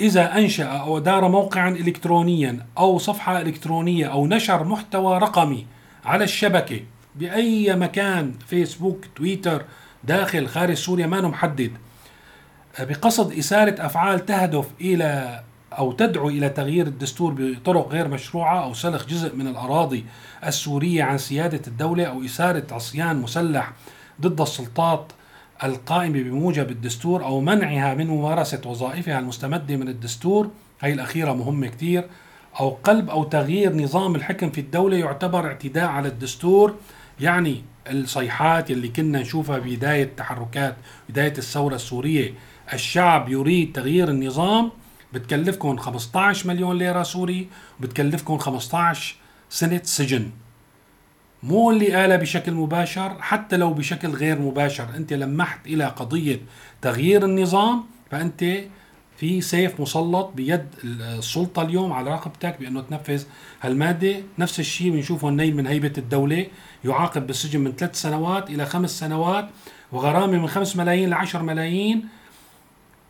إذا 0.00 0.38
أنشأ 0.38 0.64
أو 0.64 0.98
أدار 0.98 1.28
موقعا 1.28 1.70
إلكترونيا 1.70 2.66
أو 2.78 2.98
صفحة 2.98 3.40
إلكترونية 3.40 4.06
أو 4.06 4.26
نشر 4.26 4.64
محتوى 4.64 5.18
رقمي 5.18 5.66
على 6.04 6.24
الشبكة 6.24 6.80
بأي 7.16 7.76
مكان 7.76 8.34
فيسبوك 8.46 9.04
تويتر 9.16 9.64
داخل 10.04 10.46
خارج 10.48 10.74
سوريا 10.74 11.06
ما 11.06 11.20
محدد 11.20 11.72
بقصد 12.80 13.32
إسالة 13.32 13.86
أفعال 13.86 14.26
تهدف 14.26 14.66
إلى 14.80 15.40
أو 15.72 15.92
تدعو 15.92 16.28
إلى 16.28 16.48
تغيير 16.48 16.86
الدستور 16.86 17.34
بطرق 17.38 17.88
غير 17.88 18.08
مشروعة 18.08 18.64
أو 18.64 18.74
سلخ 18.74 19.06
جزء 19.06 19.36
من 19.36 19.46
الأراضي 19.46 20.04
السورية 20.46 21.02
عن 21.02 21.18
سيادة 21.18 21.60
الدولة 21.66 22.04
أو 22.04 22.24
إثارة 22.24 22.64
عصيان 22.70 23.16
مسلح 23.16 23.72
ضد 24.20 24.40
السلطات 24.40 25.12
القائمة 25.64 26.22
بموجب 26.22 26.70
الدستور 26.70 27.24
أو 27.24 27.40
منعها 27.40 27.94
من 27.94 28.06
ممارسة 28.06 28.60
وظائفها 28.66 29.18
المستمدة 29.18 29.76
من 29.76 29.88
الدستور. 29.88 30.50
هي 30.80 30.92
الأخيرة 30.92 31.32
مهمة 31.32 31.66
كتير. 31.66 32.04
أو 32.60 32.70
قلب 32.70 33.10
أو 33.10 33.24
تغيير 33.24 33.76
نظام 33.76 34.14
الحكم 34.14 34.50
في 34.50 34.60
الدولة 34.60 34.96
يعتبر 34.96 35.46
اعتداء 35.46 35.84
على 35.84 36.08
الدستور. 36.08 36.74
يعني 37.20 37.62
الصيحات 37.90 38.70
اللي 38.70 38.88
كنا 38.88 39.20
نشوفها 39.20 39.58
بداية 39.58 40.10
تحركات 40.16 40.76
بداية 41.08 41.34
الثورة 41.38 41.74
السورية 41.74 42.34
الشعب 42.72 43.28
يريد 43.28 43.72
تغيير 43.72 44.08
النظام 44.08 44.70
بتكلفكم 45.12 45.76
15 45.76 46.48
مليون 46.48 46.78
ليرة 46.78 47.02
سوري 47.02 47.48
وبتكلفكم 47.80 48.38
15 48.38 49.14
سنة 49.50 49.80
سجن. 49.84 50.30
مو 51.42 51.70
اللي 51.70 51.92
قالها 51.92 52.16
بشكل 52.16 52.52
مباشر 52.52 53.16
حتى 53.20 53.56
لو 53.56 53.72
بشكل 53.74 54.08
غير 54.08 54.38
مباشر. 54.38 54.88
انت 54.96 55.12
لمحت 55.12 55.66
إلى 55.66 55.84
قضية 55.84 56.40
تغيير 56.82 57.24
النظام 57.24 57.84
فأنت 58.10 58.44
في 59.16 59.40
سيف 59.40 59.80
مسلط 59.80 60.32
بيد 60.34 60.66
السلطة 60.84 61.62
اليوم 61.62 61.92
على 61.92 62.10
رقبتك 62.10 62.56
بأنه 62.60 62.80
تنفذ 62.80 63.24
هالمادة. 63.62 64.16
نفس 64.38 64.60
الشيء 64.60 64.90
بنشوفه 64.90 65.28
النيل 65.28 65.56
من 65.56 65.66
هيبة 65.66 65.92
الدولة 65.98 66.46
يعاقب 66.84 67.26
بالسجن 67.26 67.60
من 67.60 67.72
ثلاث 67.72 68.00
سنوات 68.00 68.50
إلى 68.50 68.66
خمس 68.66 68.98
سنوات 68.98 69.48
وغرامة 69.92 70.38
من 70.38 70.48
خمس 70.48 70.76
ملايين 70.76 71.10
لعشر 71.10 71.42
ملايين 71.42 72.08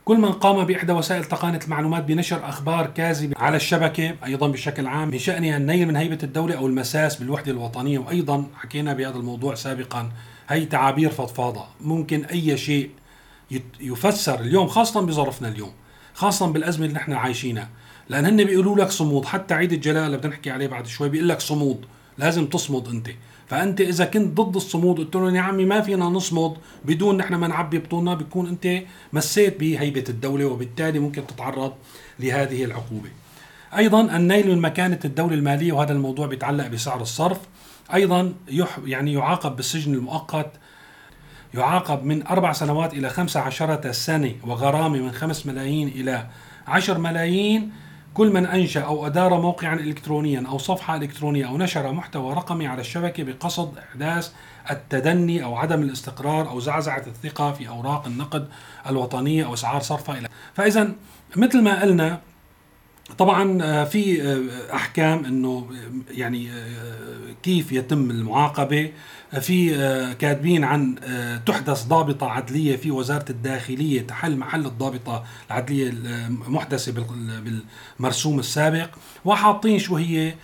كل 0.04 0.18
من 0.18 0.32
قام 0.32 0.64
بإحدى 0.64 0.92
وسائل 0.92 1.25
تقانة 1.25 1.61
المعلومات 1.64 2.04
بنشر 2.04 2.49
أخبار 2.49 2.87
كاذبة 2.87 3.35
على 3.38 3.56
الشبكة 3.56 4.14
أيضا 4.25 4.49
بشكل 4.49 4.87
عام 4.87 5.11
بشأنها 5.11 5.56
النيل 5.56 5.88
من 5.88 5.97
هيبة 5.97 6.18
الدولة 6.23 6.54
أو 6.54 6.66
المساس 6.66 7.16
بالوحدة 7.16 7.52
الوطنية. 7.52 7.99
وأيضا 7.99 8.47
حكينا 8.56 8.92
بهذا 8.94 9.16
الموضوع 9.16 9.54
سابقا 9.54 10.11
هي 10.49 10.64
تعابير 10.64 11.11
فضفاضة. 11.11 11.64
ممكن 11.80 12.25
أي 12.25 12.56
شيء 12.56 12.90
يفسر 13.80 14.40
اليوم 14.40 14.66
خاصة 14.66 15.00
بظرفنا 15.00 15.49
اليوم 15.49 15.73
خاصة 16.14 16.47
بالأزمة 16.52 16.87
اللي 16.87 16.97
نحن 16.97 17.12
عايشينها. 17.12 17.68
لأن 18.09 18.26
هن 18.26 18.44
بيقولوا 18.44 18.76
لك 18.76 18.90
صمود. 18.90 19.25
حتى 19.25 19.54
عيد 19.54 19.73
الجلال 19.73 20.06
اللي 20.06 20.16
بدنا 20.16 20.32
نحكي 20.32 20.50
عليه 20.50 20.66
بعد 20.66 20.87
شوي 20.87 21.09
بيقول 21.09 21.28
لك 21.28 21.40
صمود. 21.40 21.85
لازم 22.18 22.47
تصمد 22.47 22.88
أنت. 22.88 23.09
فأنت 23.52 23.80
إذا 23.80 24.04
كنت 24.04 24.40
ضد 24.40 24.56
الصمود 24.56 24.99
قلت 24.99 25.16
لهم 25.16 25.35
يا 25.35 25.40
عمي 25.40 25.64
ما 25.64 25.80
فينا 25.80 26.04
نصمد 26.04 26.54
بدون 26.85 27.16
نحن 27.16 27.35
ما 27.35 27.47
نعبي 27.47 27.78
بطوننا 27.78 28.14
بيكون 28.14 28.49
أنت 28.49 28.82
مسيت 29.12 29.61
بهيبة 29.61 30.04
الدولة 30.09 30.44
وبالتالي 30.44 30.99
ممكن 30.99 31.26
تتعرض 31.26 31.73
لهذه 32.21 32.64
العقوبة. 32.64 33.09
أيضا 33.76 34.16
النيل 34.16 34.49
من 34.49 34.61
مكانة 34.61 34.99
الدولة 35.04 35.35
المالية 35.35 35.73
وهذا 35.73 35.92
الموضوع 35.92 36.26
بيتعلق 36.26 36.66
بسعر 36.66 37.00
الصرف 37.00 37.38
أيضا 37.94 38.35
يح 38.49 38.78
يعني 38.85 39.12
يعاقب 39.12 39.56
بالسجن 39.56 39.94
المؤقت 39.94 40.50
يعاقب 41.54 42.04
من 42.04 42.26
أربع 42.26 42.52
سنوات 42.52 42.94
إلى 42.94 43.11
خمسة 43.11 43.40
عشرة 43.40 43.92
سنة 43.92 44.35
وغرامة 44.47 44.99
من 44.99 45.12
خمس 45.12 45.47
ملايين 45.47 45.88
إلى 45.88 46.26
عشر 46.66 46.99
ملايين 46.99 47.73
كل 48.14 48.33
من 48.33 48.47
أنشأ 48.47 48.81
أو 48.81 49.07
أدار 49.07 49.40
موقعا 49.40 49.75
إلكترونيا 49.75 50.45
أو 50.49 50.59
صفحة 50.59 50.97
إلكترونية 50.97 51.49
أو 51.49 51.59
نشر 51.59 51.92
محتوى 51.92 52.35
رقمي 52.35 52.66
على 52.66 52.81
الشبكة 52.81 53.25
بقصد 53.25 53.78
إحداث 53.78 54.33
التدني 54.71 55.45
أو 55.45 55.57
عدم 55.57 55.83
الاستقرار 55.83 56.49
أو 56.49 56.61
زعزعة 56.61 57.04
الثقة 57.07 57.52
في 57.52 57.69
أوراق 57.69 58.07
النقد 58.07 58.49
الوطنية 58.87 59.47
أو 59.47 59.54
أسعار 59.54 59.81
صرفها 59.81 60.19
إلى 60.19 60.28
فإذا 60.54 60.92
مثل 61.37 61.62
ما 61.62 61.83
قلنا 61.83 62.21
طبعا 63.19 63.62
آه، 63.62 63.85
في 63.85 64.23
آه، 64.23 64.75
أحكام 64.75 65.25
إنه 65.25 65.71
يعني 66.11 66.50
آه، 66.50 67.33
كيف 67.42 67.73
يتم 67.73 68.11
المعاقبة 68.11 68.92
في 69.40 69.74
كاتبين 70.18 70.64
عن 70.64 70.94
تحدث 71.46 71.84
ضابطة 71.84 72.26
عدلية 72.26 72.76
في 72.76 72.90
وزارة 72.90 73.24
الداخلية 73.30 74.00
تحل 74.02 74.36
محل 74.36 74.66
الضابطة 74.66 75.24
العدلية 75.46 75.90
المحدثه 75.90 76.92
بالمرسوم 77.98 78.38
السابق. 78.38 78.88
وحاطين 79.24 79.78
شو 79.78 79.96
هي 79.96 80.34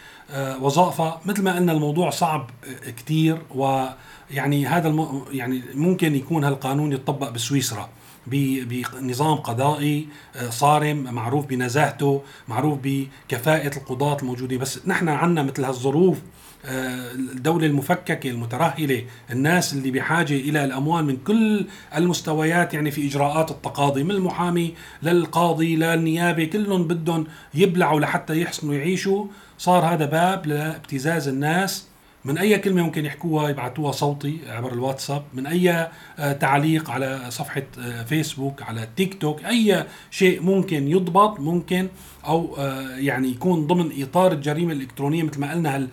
وظائفها. 0.61 1.21
مثل 1.25 1.43
ما 1.43 1.57
قلنا 1.57 1.73
الموضوع 1.73 2.11
صعب 2.11 2.51
كثير 2.97 3.39
ويعني 3.55 4.67
هذا 4.67 4.89
الم... 4.89 5.23
يعني 5.33 5.63
ممكن 5.75 6.15
يكون 6.15 6.45
هالقانون 6.45 6.93
يطبق 6.93 7.31
بسويسرا. 7.31 7.89
بنظام 8.27 9.35
قضائي 9.37 10.09
آه، 10.37 10.51
صارم 10.51 10.97
معروف 11.03 11.47
بنزاهته 11.47 12.23
معروف 12.49 12.79
بكفاءة 12.83 13.77
القضاة 13.79 14.17
الموجودة. 14.23 14.57
بس 14.57 14.81
نحن 14.87 15.09
عنا 15.09 15.43
مثل 15.43 15.65
هالظروف 15.65 16.17
آه، 16.17 16.23
الدولة 16.65 17.67
المفككة 17.67 18.31
المترهلة 18.31 19.05
الناس 19.31 19.73
اللي 19.73 19.91
بحاجة 19.91 20.35
إلى 20.35 20.65
الأموال 20.65 21.05
من 21.05 21.17
كل 21.17 21.67
المستويات 21.97 22.75
يعني 22.75 22.91
في 22.91 23.07
إجراءات 23.07 23.51
التقاضي 23.51 24.05
من 24.05 24.11
المحامي 24.11 24.75
للقاضي 25.03 25.77
للنيابة 25.77 26.45
كلهم 26.45 26.85
بدهم 26.85 27.27
يبلعوا 27.55 28.01
لحتى 28.01 28.41
يحسنوا 28.41 28.75
يعيشوا. 28.75 29.27
صار 29.59 29.85
هذا 29.85 30.07
باب 30.07 30.47
لابتزاز 30.47 31.29
الناس. 31.29 31.85
من 32.25 32.39
أي 32.39 32.59
كلمة 32.59 32.83
ممكن 32.83 33.05
يحكوها 33.05 33.49
يبعثوها 33.49 33.93
صوتي 33.93 34.39
عبر 34.49 34.73
الواتساب 34.73 35.23
من 35.35 35.47
أي 35.47 35.89
آه، 36.19 36.33
تعليق 36.33 36.91
على 36.91 37.21
صفحة 37.29 37.63
آه، 37.79 38.03
فيسبوك 38.03 38.63
على 38.63 38.89
تيك 38.97 39.21
توك 39.21 39.45
أي 39.45 39.85
شيء 40.11 40.43
ممكن 40.43 40.89
يضبط 40.89 41.41
ممكن 41.41 41.89
أو 42.27 42.57
آه، 42.59 42.97
يعني 42.97 43.29
يكون 43.29 43.67
ضمن 43.67 44.03
إطار 44.03 44.33
الجريمة 44.33 44.73
الإلكترونية 44.73 45.23
مثل 45.23 45.41
ما 45.41 45.53
قلنا 45.53 45.89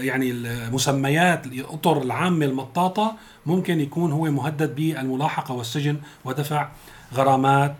يعني 0.00 0.30
المسميات 0.30 1.46
الأطر 1.46 2.02
العامة 2.02 2.46
المطاطة 2.46 3.16
ممكن 3.46 3.80
يكون 3.80 4.12
هو 4.12 4.24
مهدد 4.24 4.74
بالملاحقة 4.74 5.54
والسجن 5.54 5.96
ودفع 6.24 6.68
غرامات 7.14 7.74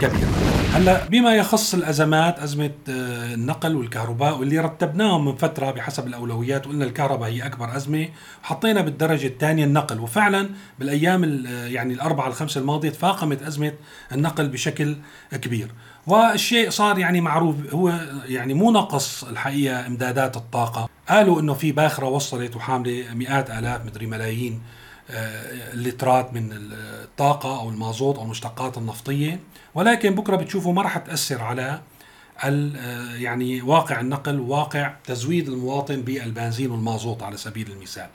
كبيره 0.00 0.52
هلا 0.72 1.06
بما 1.06 1.34
يخص 1.34 1.74
الأزمات 1.74 2.38
أزمة 2.38 2.70
آه، 2.88 3.34
النقل 3.34 3.76
والكهرباء 3.76 4.38
واللي 4.38 4.58
رتبناهم 4.58 5.24
من 5.24 5.36
فترة 5.36 5.70
بحسب 5.70 6.06
الأولويات 6.06 6.66
وقلنا 6.66 6.84
الكهرباء 6.84 7.28
هي 7.28 7.46
أكبر 7.46 7.76
أزمة 7.76 8.08
وحطينا 8.44 8.80
بالدرجة 8.80 9.26
الثانية 9.26 9.64
النقل. 9.64 10.00
وفعلا 10.00 10.50
بالأيام 10.78 11.24
آه، 11.46 11.66
يعني 11.66 11.94
الأربعة 11.94 12.28
الخمسه 12.28 12.60
الماضية 12.60 12.90
تفاقمت 12.90 13.42
أزمة 13.42 13.72
النقل 14.12 14.48
بشكل 14.48 14.96
كبير. 15.32 15.70
والشيء 16.06 16.70
صار 16.70 16.98
يعني 16.98 17.20
معروف 17.20 17.74
هو 17.74 18.00
يعني 18.28 18.54
مو 18.54 18.70
نقص 18.70 19.24
الحقيقة 19.24 19.86
إمدادات 19.86 20.36
الطاقة. 20.36 20.88
قالوا 21.08 21.40
إنه 21.40 21.54
في 21.54 21.72
باخرة 21.72 22.06
وصلت 22.06 22.56
وحاملة 22.56 23.04
مئات 23.14 23.50
آلاف 23.50 23.86
مدري 23.86 24.06
ملايين 24.06 24.60
اللترات 25.12 26.34
من 26.34 26.50
الطاقة 26.52 27.60
أو 27.60 27.68
المازوت 27.68 28.16
أو 28.16 28.22
المشتقات 28.22 28.78
النفطية. 28.78 29.40
ولكن 29.74 30.14
بكرة 30.14 30.36
بتشوفوا 30.36 30.72
ما 30.72 30.82
راح 30.82 30.98
تأثر 30.98 31.42
على 31.42 31.80
يعني 33.14 33.62
واقع 33.62 34.00
النقل 34.00 34.40
وواقع 34.40 34.94
تزويد 35.04 35.48
المواطن 35.48 36.02
بالبنزين 36.02 36.70
والمازوت 36.70 37.22
على 37.22 37.36
سبيل 37.36 37.70
المثال. 37.70 38.08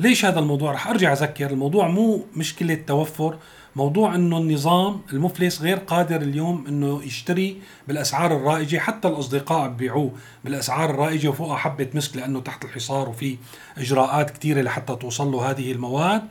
ليش 0.00 0.24
هذا 0.24 0.38
الموضوع؟ 0.38 0.72
رح 0.72 0.88
أرجع 0.88 1.12
أذكر 1.12 1.50
الموضوع 1.50 1.88
مو 1.88 2.26
مشكلة 2.36 2.74
توفر 2.74 3.38
موضوع 3.78 4.14
إنه 4.14 4.38
النظام 4.38 5.00
المفلس 5.12 5.62
غير 5.62 5.76
قادر 5.76 6.22
اليوم 6.22 6.64
إنه 6.68 7.02
يشتري 7.02 7.56
بالأسعار 7.88 8.36
الرائجة 8.36 8.78
حتى 8.78 9.08
الأصدقاء 9.08 9.68
ببيعوه 9.68 10.12
بالأسعار 10.44 10.90
الرائجة 10.90 11.28
وفوقها 11.28 11.56
حبة 11.56 11.88
مسك 11.94 12.16
لأنه 12.16 12.40
تحت 12.40 12.64
الحصار 12.64 13.08
وفي 13.08 13.36
إجراءات 13.78 14.30
كثيره 14.30 14.60
لحتى 14.60 14.96
توصل 14.96 15.32
له 15.32 15.50
هذه 15.50 15.72
المواد 15.72 16.22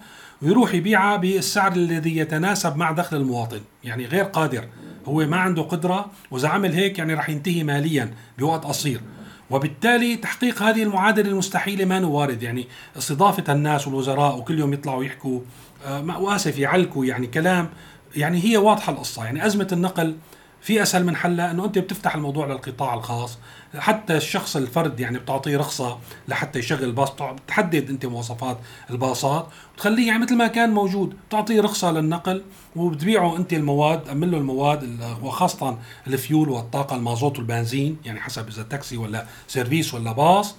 ويروح 0.41 0.73
يبيعها 0.73 1.17
بالسعر 1.17 1.71
الذي 1.71 2.17
يتناسب 2.17 2.75
مع 2.75 2.91
دخل 2.91 3.17
المواطن 3.17 3.61
يعني 3.83 4.05
غير 4.05 4.23
قادر 4.23 4.67
هو 5.05 5.25
ما 5.25 5.37
عنده 5.37 5.61
قدرة 5.61 6.11
وإذا 6.31 6.47
عمل 6.47 6.73
هيك 6.73 6.99
يعني 6.99 7.13
رح 7.13 7.29
ينتهي 7.29 7.63
ماليا 7.63 8.13
بوقت 8.37 8.65
قصير. 8.65 9.01
وبالتالي 9.49 10.15
تحقيق 10.15 10.63
هذه 10.63 10.83
المعادلة 10.83 11.29
المستحيلة 11.29 11.85
ما 11.85 12.05
وارد 12.05 12.43
يعني 12.43 12.67
استضافة 12.97 13.53
الناس 13.53 13.87
والوزراء 13.87 14.37
وكل 14.37 14.59
يوم 14.59 14.73
يطلعوا 14.73 15.03
يحكوا 15.03 15.41
واسف 16.19 16.59
يعلكوا 16.59 17.05
يعني 17.05 17.27
كلام. 17.27 17.69
يعني 18.15 18.43
هي 18.43 18.57
واضحة 18.57 18.93
القصة. 18.93 19.25
يعني 19.25 19.45
أزمة 19.45 19.67
النقل 19.71 20.15
في 20.61 20.81
أسهل 20.81 21.05
من 21.05 21.15
حلها 21.15 21.51
إنه 21.51 21.65
أنت 21.65 21.79
بتفتح 21.79 22.15
الموضوع 22.15 22.47
للقطاع 22.47 22.93
الخاص. 22.93 23.37
حتى 23.77 24.17
الشخص 24.17 24.55
الفرد 24.55 24.99
يعني 24.99 25.19
بتعطيه 25.19 25.57
رخصة 25.57 25.97
لحتى 26.27 26.59
يشغل 26.59 26.91
باص 26.91 27.11
بتحدد 27.11 27.89
أنت 27.89 28.05
مواصفات 28.05 28.57
الباصات. 28.89 29.47
وتخليه 29.73 30.07
يعني 30.07 30.23
مثل 30.23 30.35
ما 30.35 30.47
كان 30.47 30.69
موجود. 30.69 31.13
بتعطيه 31.29 31.61
رخصة 31.61 31.91
للنقل 31.91 32.43
وبتبيعه 32.75 33.37
أنت 33.37 33.53
المواد 33.53 34.03
تامن 34.03 34.31
له 34.31 34.37
المواد 34.37 34.99
وخاصة 35.21 35.77
الفيول 36.07 36.49
والطاقة 36.49 36.95
المازوت 36.95 37.37
والبنزين 37.37 37.97
يعني 38.05 38.19
حسب 38.19 38.47
إذا 38.47 38.63
تاكسي 38.63 38.97
ولا 38.97 39.25
سيرفيس 39.47 39.93
ولا 39.93 40.11
باص. 40.11 40.55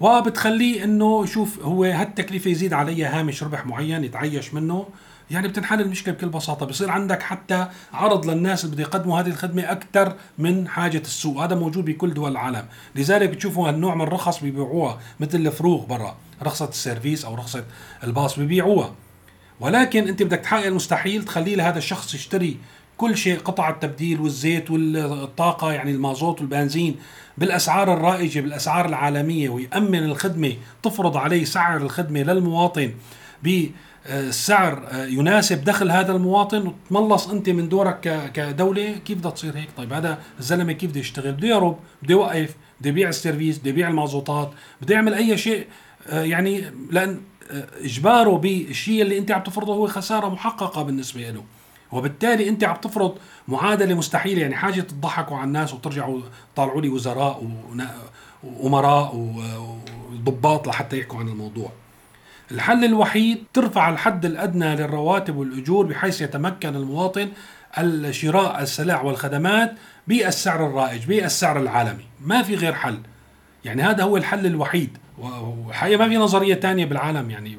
وبتخليه 0.00 0.84
إنه 0.84 1.26
شوف 1.26 1.60
هو 1.60 1.84
هالتكلفة 1.84 2.50
يزيد 2.50 2.72
عليها 2.72 3.20
هامش 3.20 3.42
ربح 3.42 3.66
معين 3.66 4.04
يتعيش 4.04 4.54
منه. 4.54 4.86
يعني 5.30 5.48
بتنحل 5.48 5.80
المشكلة 5.80 6.14
بكل 6.14 6.28
بساطة. 6.28 6.66
بصير 6.66 6.90
عندك 6.90 7.22
حتى 7.22 7.66
عرض 7.92 8.26
للناس 8.26 8.64
اللي 8.64 8.74
بده 8.74 8.84
يقدموا 8.84 9.20
هذه 9.20 9.26
الخدمة 9.26 9.62
أكثر 9.62 10.16
من 10.38 10.68
حاجة 10.68 10.98
السوق. 10.98 11.42
هذا 11.42 11.54
موجود 11.54 11.84
بكل 11.84 12.14
دول 12.14 12.30
العالم. 12.30 12.64
لذلك 12.94 13.28
بتشوفوا 13.28 13.68
هالنوع 13.68 13.94
من 13.94 14.02
الرخص 14.02 14.40
بيبيعوها 14.40 14.98
مثل 15.20 15.38
الفروغ 15.38 15.86
برا. 15.86 16.16
رخصة 16.42 16.68
السيرفيس 16.68 17.24
أو 17.24 17.34
رخصة 17.34 17.64
الباص 18.04 18.38
بيبيعوها. 18.38 18.94
ولكن 19.60 20.08
أنت 20.08 20.22
بدك 20.22 20.38
تحقق 20.38 20.66
المستحيل 20.66 21.24
تخلي 21.24 21.56
لهذا 21.56 21.78
الشخص 21.78 22.14
يشتري 22.14 22.56
كل 23.02 23.16
شيء 23.16 23.38
قطع 23.38 23.70
التبديل 23.70 24.20
والزيت 24.20 24.70
والطاقة 24.70 25.72
يعني 25.72 25.90
المازوت 25.90 26.40
والبنزين 26.40 26.96
بالأسعار 27.38 27.94
الرائجة 27.94 28.40
بالأسعار 28.40 28.86
العالمية 28.86 29.48
ويأمن 29.48 30.04
الخدمة 30.04 30.52
تفرض 30.82 31.16
عليه 31.16 31.44
سعر 31.44 31.76
الخدمة 31.76 32.22
للمواطن 32.22 32.92
السعر 34.06 34.86
آه، 34.90 35.06
يناسب 35.06 35.64
دخل 35.64 35.90
هذا 35.90 36.12
المواطن. 36.12 36.74
وتملص 36.90 37.28
أنت 37.28 37.48
من 37.50 37.68
دورك 37.68 38.30
كدولة 38.34 38.92
كيف 39.04 39.18
بدها 39.18 39.30
تصير 39.30 39.56
هيك؟ 39.56 39.68
طيب 39.76 39.92
هذا 39.92 40.18
الزلمة 40.38 40.72
كيف 40.72 40.90
بده 40.90 41.00
يشتغل؟ 41.00 41.32
بده 41.32 41.48
يهرب 41.48 41.78
بده 42.02 42.12
يوقف 42.12 42.54
بده 42.80 42.90
يبيع 42.90 43.08
السيرفيس 43.08 43.58
بده 43.58 43.70
يبيع 43.70 43.88
المازوتات 43.88 44.50
بده 44.82 44.94
يعمل 44.94 45.14
أي 45.14 45.38
شيء 45.38 45.66
آه، 46.08 46.22
يعني 46.22 46.64
لأن 46.90 47.20
آه، 47.50 47.66
إجباره 47.80 48.36
بالشيء 48.36 49.02
اللي 49.02 49.18
أنت 49.18 49.30
عم 49.30 49.42
تفرضه 49.42 49.74
هو 49.74 49.86
خسارة 49.86 50.28
محققة 50.28 50.82
بالنسبة 50.82 51.30
له. 51.30 51.42
وبالتالي 51.92 52.48
أنت 52.48 52.64
عم 52.64 52.76
تفرض 52.76 53.18
معادلة 53.48 53.94
مستحيلة 53.94 54.40
يعني 54.42 54.56
حاجة 54.56 54.80
تضحكوا 54.80 55.36
على 55.36 55.46
الناس 55.46 55.74
وترجعوا 55.74 56.20
طالعوا 56.56 56.80
لي 56.80 56.88
وزراء 56.88 57.50
وأمراء 58.44 59.16
وضباط 60.12 60.68
لحتى 60.68 60.98
يحكوا 60.98 61.18
عن 61.18 61.28
الموضوع. 61.28 61.72
الحل 62.50 62.84
الوحيد 62.84 63.44
ترفع 63.54 63.90
الحد 63.90 64.24
الأدنى 64.24 64.76
للرواتب 64.76 65.36
والأجور 65.36 65.86
بحيث 65.86 66.20
يتمكن 66.20 66.76
المواطن 66.76 67.28
الشراء 67.78 68.62
السلع 68.62 69.02
والخدمات 69.02 69.74
بالسعر 70.08 70.66
الرائج 70.66 71.04
بالسعر 71.04 71.60
العالمي. 71.60 72.04
ما 72.20 72.42
في 72.42 72.54
غير 72.54 72.72
حل. 72.72 72.98
يعني 73.64 73.82
هذا 73.82 74.02
هو 74.04 74.16
الحل 74.16 74.46
الوحيد. 74.46 74.98
وحقيقة 75.18 75.98
ما 75.98 76.08
في 76.08 76.16
نظرية 76.16 76.54
تانية 76.54 76.86
بالعالم 76.86 77.30
يعني 77.30 77.58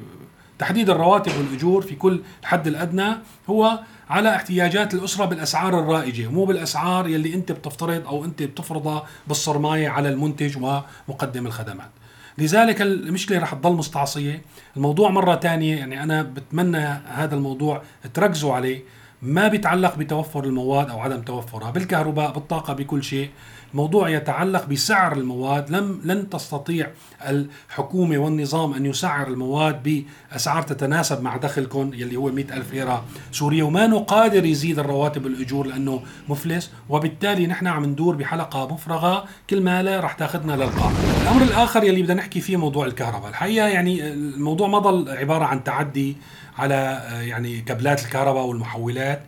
تحديد 0.58 0.90
الرواتب 0.90 1.32
والأجور 1.38 1.82
في 1.82 1.94
كل 1.94 2.20
الحد 2.42 2.66
الأدنى 2.66 3.14
هو 3.50 3.80
على 4.10 4.36
احتياجات 4.36 4.94
الأسرة 4.94 5.24
بالأسعار 5.24 5.78
الرائجة 5.78 6.28
مو 6.28 6.44
بالأسعار 6.44 7.08
يلي 7.08 7.34
أنت 7.34 7.52
بتفترض 7.52 8.06
أو 8.06 8.24
أنت 8.24 8.42
بتفرضها 8.42 9.06
بالصرماية 9.26 9.88
على 9.88 10.08
المنتج 10.08 10.56
ومقدم 10.56 11.46
الخدمات. 11.46 11.90
لذلك 12.38 12.82
المشكلة 12.82 13.38
رح 13.38 13.54
تضل 13.54 13.72
مستعصية. 13.72 14.42
الموضوع 14.76 15.10
مرة 15.10 15.36
ثانية 15.36 15.76
يعني 15.76 16.02
أنا 16.02 16.22
بتمنى 16.22 16.86
هذا 17.06 17.34
الموضوع 17.34 17.82
تركزوا 18.14 18.54
عليه. 18.54 18.82
ما 19.22 19.48
بيتعلق 19.48 19.96
بتوفر 19.96 20.44
المواد 20.44 20.90
أو 20.90 21.00
عدم 21.00 21.22
توفرها 21.22 21.70
بالكهرباء 21.70 22.32
بالطاقة 22.32 22.72
بكل 22.72 23.04
شيء. 23.04 23.30
الموضوع 23.74 24.08
يتعلق 24.08 24.64
بسعر 24.64 25.12
المواد 25.12 25.70
لم 25.70 26.00
لن 26.04 26.30
تستطيع 26.30 26.90
الحكومة 27.28 28.18
والنظام 28.18 28.74
أن 28.74 28.86
يسعر 28.86 29.26
المواد 29.28 30.04
بأسعار 30.32 30.62
تتناسب 30.62 31.22
مع 31.22 31.36
دخلكم 31.36 31.90
يلي 31.94 32.16
هو 32.16 32.30
مئة 32.30 32.56
ألف 32.56 32.72
ليرة 32.72 33.04
سوريا 33.32 33.64
وما 33.64 33.98
قادر 33.98 34.44
يزيد 34.44 34.78
الرواتب 34.78 35.26
الأجور 35.26 35.66
لأنه 35.66 36.02
مفلس 36.28 36.70
وبالتالي 36.88 37.46
نحن 37.46 37.66
عم 37.66 37.84
ندور 37.84 38.16
بحلقة 38.16 38.74
مفرغة 38.74 39.24
كل 39.50 39.60
ما 39.60 39.82
لا 39.82 40.00
رح 40.00 40.12
تاخذنا 40.12 40.52
للقاع 40.52 40.92
الأمر 41.22 41.42
الآخر 41.42 41.84
يلي 41.84 42.02
بدنا 42.02 42.14
نحكي 42.14 42.40
فيه 42.40 42.56
موضوع 42.56 42.86
الكهرباء 42.86 43.30
الحقيقة 43.30 43.66
يعني 43.66 44.12
الموضوع 44.12 44.68
ما 44.68 44.78
ضل 44.78 45.10
عبارة 45.10 45.44
عن 45.44 45.64
تعدي 45.64 46.16
على 46.58 47.02
يعني 47.20 47.60
كابلات 47.60 48.04
الكهرباء 48.04 48.44
والمحولات. 48.44 49.22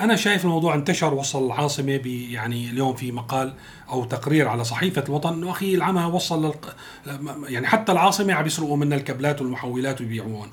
أنا 0.00 0.16
شايف 0.16 0.44
الموضوع 0.44 0.74
انتشر 0.74 1.14
وصل 1.14 1.46
العاصمه 1.46 2.00
يعني 2.30 2.70
اليوم 2.70 2.94
في 2.94 3.12
مقال 3.12 3.54
أو 3.90 4.04
تقرير 4.04 4.48
على 4.48 4.64
صحيفة 4.64 5.04
الوطن 5.08 5.32
إنه 5.32 5.50
أخي 5.50 5.74
العمى 5.74 6.04
وصل 6.04 6.44
للق... 6.46 6.76
يعني 7.48 7.66
حتى 7.66 7.92
العاصمة 7.92 8.32
عم 8.34 8.46
يسرقوا 8.46 8.76
منا 8.76 8.96
الكابلات 8.96 9.42
والمحولات 9.42 10.00
ويبيعوهم. 10.00 10.48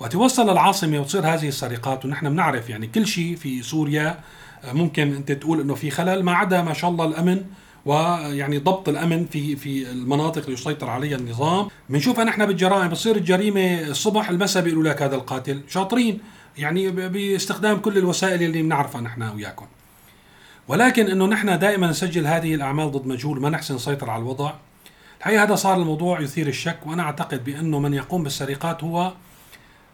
وقت 0.00 0.14
يوصل 0.14 0.50
العاصمة 0.50 1.00
وتصير 1.00 1.26
هذه 1.26 1.48
السرقات 1.48 2.04
ونحن 2.04 2.30
بنعرف 2.30 2.70
يعني 2.70 2.86
كل 2.86 3.06
شيء 3.06 3.36
في 3.36 3.62
سوريا 3.62 4.20
ممكن 4.72 5.14
أنت 5.14 5.32
تقول 5.32 5.60
إنه 5.60 5.74
في 5.74 5.90
خلل 5.90 6.22
ما 6.22 6.32
عدا 6.32 6.62
ما 6.62 6.72
شاء 6.72 6.90
الله 6.90 7.04
الأمن 7.04 7.44
ويعني 7.86 8.58
ضبط 8.58 8.88
الأمن 8.88 9.26
في 9.26 9.56
في 9.56 9.90
المناطق 9.90 10.42
اللي 10.42 10.52
يسيطر 10.52 10.90
عليها 10.90 11.16
النظام. 11.16 11.68
بنشوفها 11.88 12.24
نحن 12.24 12.46
بالجرائم 12.46 12.88
بتصير 12.88 13.16
الجريمة 13.16 13.80
الصبح 13.80 14.30
المساء 14.30 14.62
بيقولوا 14.62 14.92
لك 14.92 15.02
هذا 15.02 15.16
القاتل 15.16 15.60
شاطرين. 15.68 16.18
يعني 16.58 16.90
باستخدام 16.90 17.76
كل 17.76 17.98
الوسائل 17.98 18.42
اللي 18.42 18.62
بنعرفها 18.62 19.00
نحن 19.00 19.22
وياكم. 19.22 19.66
ولكن 20.68 21.06
إنه 21.06 21.26
نحن 21.26 21.58
دائما 21.58 21.86
نسجل 21.86 22.26
هذه 22.26 22.54
الأعمال 22.54 22.92
ضد 22.92 23.06
مجهول 23.06 23.40
ما 23.40 23.50
نحسن 23.50 23.74
نسيطر 23.74 24.10
على 24.10 24.22
الوضع. 24.22 24.52
الحقيقة 25.18 25.42
هذا 25.42 25.54
صار 25.54 25.76
الموضوع 25.76 26.20
يثير 26.20 26.46
الشك 26.46 26.78
وأنا 26.86 27.02
أعتقد 27.02 27.44
بأنه 27.44 27.78
من 27.78 27.94
يقوم 27.94 28.22
بالسرقات 28.22 28.84
هو 28.84 29.12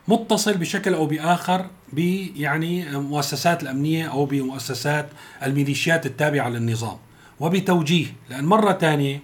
متصل 0.09 0.57
بشكل 0.57 0.95
أو 0.95 1.07
بآخر 1.07 1.67
ب 1.93 1.99
يعني 2.37 2.99
مؤسسات 2.99 3.63
الأمنية 3.63 4.11
أو 4.11 4.25
بمؤسسات 4.25 5.09
الميليشيات 5.43 6.07
التابعة 6.07 6.49
للنظام 6.49 6.97
وبتوجيه. 7.41 8.07
لأن 8.31 8.45
مرة 8.45 8.73
ثانية 8.73 9.21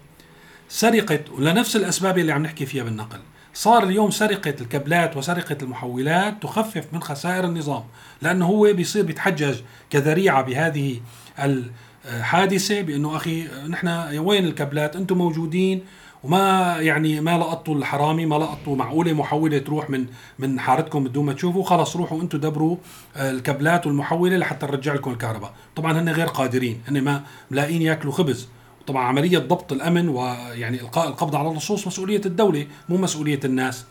سرقه 0.69 1.21
لنفس 1.39 1.77
الأسباب 1.77 2.19
اللي 2.19 2.33
عم 2.33 2.43
نحكي 2.43 2.67
فيها 2.67 2.85
بالنقل 2.85 3.19
صار 3.57 3.85
اليوم 3.85 4.11
سرقة 4.11 4.55
الكابلات 4.61 5.17
وسرقة 5.17 5.57
المحولات 5.63 6.43
تخفف 6.43 6.87
من 6.93 7.03
خسائر 7.03 7.45
النظام 7.45 7.83
لأنه 8.23 8.47
هو 8.47 8.73
بيصير 8.73 9.05
بيتحجج 9.05 9.57
كذريعة 9.91 10.43
بهذه 10.43 11.01
الحادثة 11.39 12.81
بأنه 12.81 13.17
أخي 13.17 13.49
نحن 13.69 13.89
وين 14.19 14.45
الكابلات؟ 14.45 14.97
أنتم 14.97 15.19
موجودين 15.19 15.85
وما 16.25 16.77
يعني 16.81 17.21
ما 17.21 17.39
لقطوا 17.39 17.75
الحرامي 17.75 18.27
ما 18.27 18.35
لقطوا 18.35 18.77
معقولة 18.77 19.13
محولة 19.13 19.59
تروح 19.59 19.91
من 19.91 20.07
من 20.39 20.61
حارتكم 20.61 21.05
بدون 21.05 21.27
ما 21.27 21.33
تشوفوا 21.33 21.65
خلص 21.65 21.97
روحوا 21.97 22.23
أنتم 22.23 22.39
دبروا 22.39 22.77
آه، 23.17 23.31
الكابلات 23.31 23.87
والمحولة 23.87 24.37
لحتى 24.37 24.67
نرجع 24.67 24.95
لكم 24.95 25.11
الكهرباء. 25.11 25.55
طبعا 25.77 26.01
هن 26.01 26.09
غير 26.09 26.27
قادرين 26.27 26.83
هن 26.89 27.01
ما 27.01 27.23
ملاقين 27.51 27.83
ياكلوا 27.83 28.13
خبز. 28.13 28.49
طبعا 28.87 29.05
عملية 29.05 29.39
ضبط 29.39 29.73
الأمن 29.73 30.09
ويعني 30.09 30.81
إلقاء 30.81 31.09
القبض 31.09 31.37
على 31.37 31.49
اللصوص 31.49 31.87
مسؤولية 31.87 32.21
الدولة 32.27 32.67
مو 32.89 32.97
مسؤولية 32.97 33.41
الناس. 33.45 33.85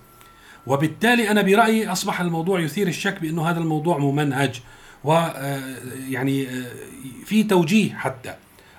وبالتالي 0.68 1.32
أنا 1.32 1.42
برأيي 1.42 1.92
أصبح 1.92 2.22
الموضوع 2.22 2.60
يثير 2.60 2.88
الشك 2.88 3.20
بأنه 3.22 3.50
هذا 3.50 3.60
الموضوع 3.60 3.98
ممنهج 3.98 4.62
ويعني 5.04 6.48
آه، 6.48 6.66
في 7.26 7.44
توجيه 7.44 7.94
حتى 7.94 8.34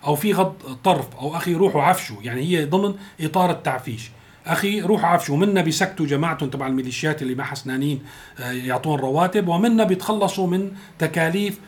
أو 0.05 0.17
في 0.17 0.33
غض 0.33 0.55
طرف 0.85 1.17
أو 1.17 1.37
أخي 1.37 1.55
روحوا 1.55 1.83
عفشوا 1.83 2.17
يعني 2.23 2.41
هي 2.43 2.65
ضمن 2.65 2.95
إطار 3.21 3.51
التعفيش. 3.51 4.11
أخي 4.47 4.81
روحوا 4.81 5.09
عفشوا 5.09 5.37
منا 5.37 5.61
بيسكتوا 5.61 6.07
جماعتهم 6.07 6.51
تبع 6.51 6.67
الميليشيات 6.67 7.23
اللي 7.23 7.35
ما 7.35 7.45
حسنانين 7.45 8.03
آه، 8.39 8.53
يعطون 8.53 9.01
رواتب 9.01 9.49
ومنا 9.49 9.85
بيتخلصوا 9.85 10.47
من 10.47 10.73
تكاليف 10.99 11.55
آه، 11.55 11.61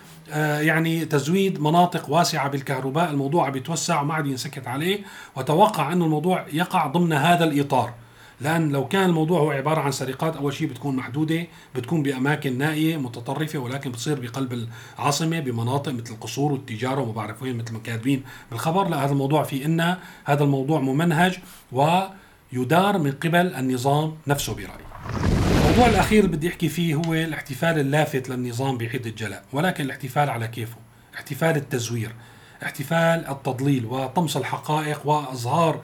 يعني 0.60 1.04
تزويد 1.04 1.60
مناطق 1.60 2.10
واسعة 2.10 2.48
بالكهرباء 2.48 3.10
الموضوع 3.10 3.48
بيتوسع 3.48 4.00
وما 4.00 4.14
عاد 4.14 4.26
ينسكت 4.26 4.66
عليه 4.66 5.00
وتوقع 5.36 5.92
أن 5.92 6.02
الموضوع 6.02 6.46
يقع 6.52 6.86
ضمن 6.86 7.12
هذا 7.12 7.44
الإطار. 7.44 7.94
لأن 8.40 8.72
لو 8.72 8.88
كان 8.88 9.08
الموضوع 9.08 9.40
هو 9.40 9.50
عبارة 9.50 9.80
عن 9.80 9.92
سرقات 9.92 10.36
أول 10.36 10.54
شيء 10.54 10.68
بتكون 10.68 10.96
محدودة 10.96 11.46
بتكون 11.74 12.02
بأماكن 12.02 12.58
نائية 12.58 12.96
متطرفة 12.96 13.58
ولكن 13.58 13.90
بتصير 13.92 14.20
بقلب 14.20 14.68
العاصمة 14.98 15.40
بمناطق 15.40 15.92
مثل 15.92 16.14
القصور 16.14 16.52
والتجارة 16.52 17.00
وما 17.00 17.12
بعرف 17.12 17.42
وين 17.42 17.58
مثل 17.58 17.72
ما 17.72 17.78
كاتبين 17.78 18.22
بالخبر. 18.50 18.88
لا 18.88 19.04
هذا 19.04 19.12
الموضوع 19.12 19.42
في 19.42 19.64
إن 19.64 19.96
هذا 20.24 20.44
الموضوع 20.44 20.80
ممنهج 20.80 21.38
ويدار 21.72 22.98
من 22.98 23.12
قبل 23.12 23.54
النظام 23.54 24.14
نفسه 24.26 24.54
برأيي. 24.54 25.37
الموضوع 25.68 25.88
الأخير 25.88 26.24
اللي 26.24 26.36
بدي 26.36 26.48
أحكي 26.48 26.68
فيه 26.68 26.94
هو 26.94 27.14
الاحتفال 27.14 27.78
اللافت 27.78 28.28
للنظام 28.28 28.78
بعيد 28.78 29.06
الجلاء 29.06 29.44
ولكن 29.52 29.84
الاحتفال 29.84 30.30
على 30.30 30.48
كيفه؟ 30.48 30.76
احتفال 31.14 31.56
التزوير 31.56 32.14
احتفال 32.62 33.26
التضليل 33.28 33.86
وطمس 33.86 34.36
الحقائق 34.36 35.06
واظهار 35.06 35.80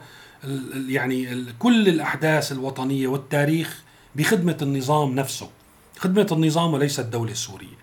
يعني 0.87 1.45
كل 1.59 1.87
الأحداث 1.87 2.51
الوطنية 2.51 3.07
والتاريخ 3.07 3.83
بخدمة 4.15 4.57
النظام 4.61 5.15
نفسه 5.15 5.49
خدمة 5.97 6.27
النظام 6.31 6.73
وليس 6.73 6.99
الدولة 6.99 7.31
السورية. 7.31 7.77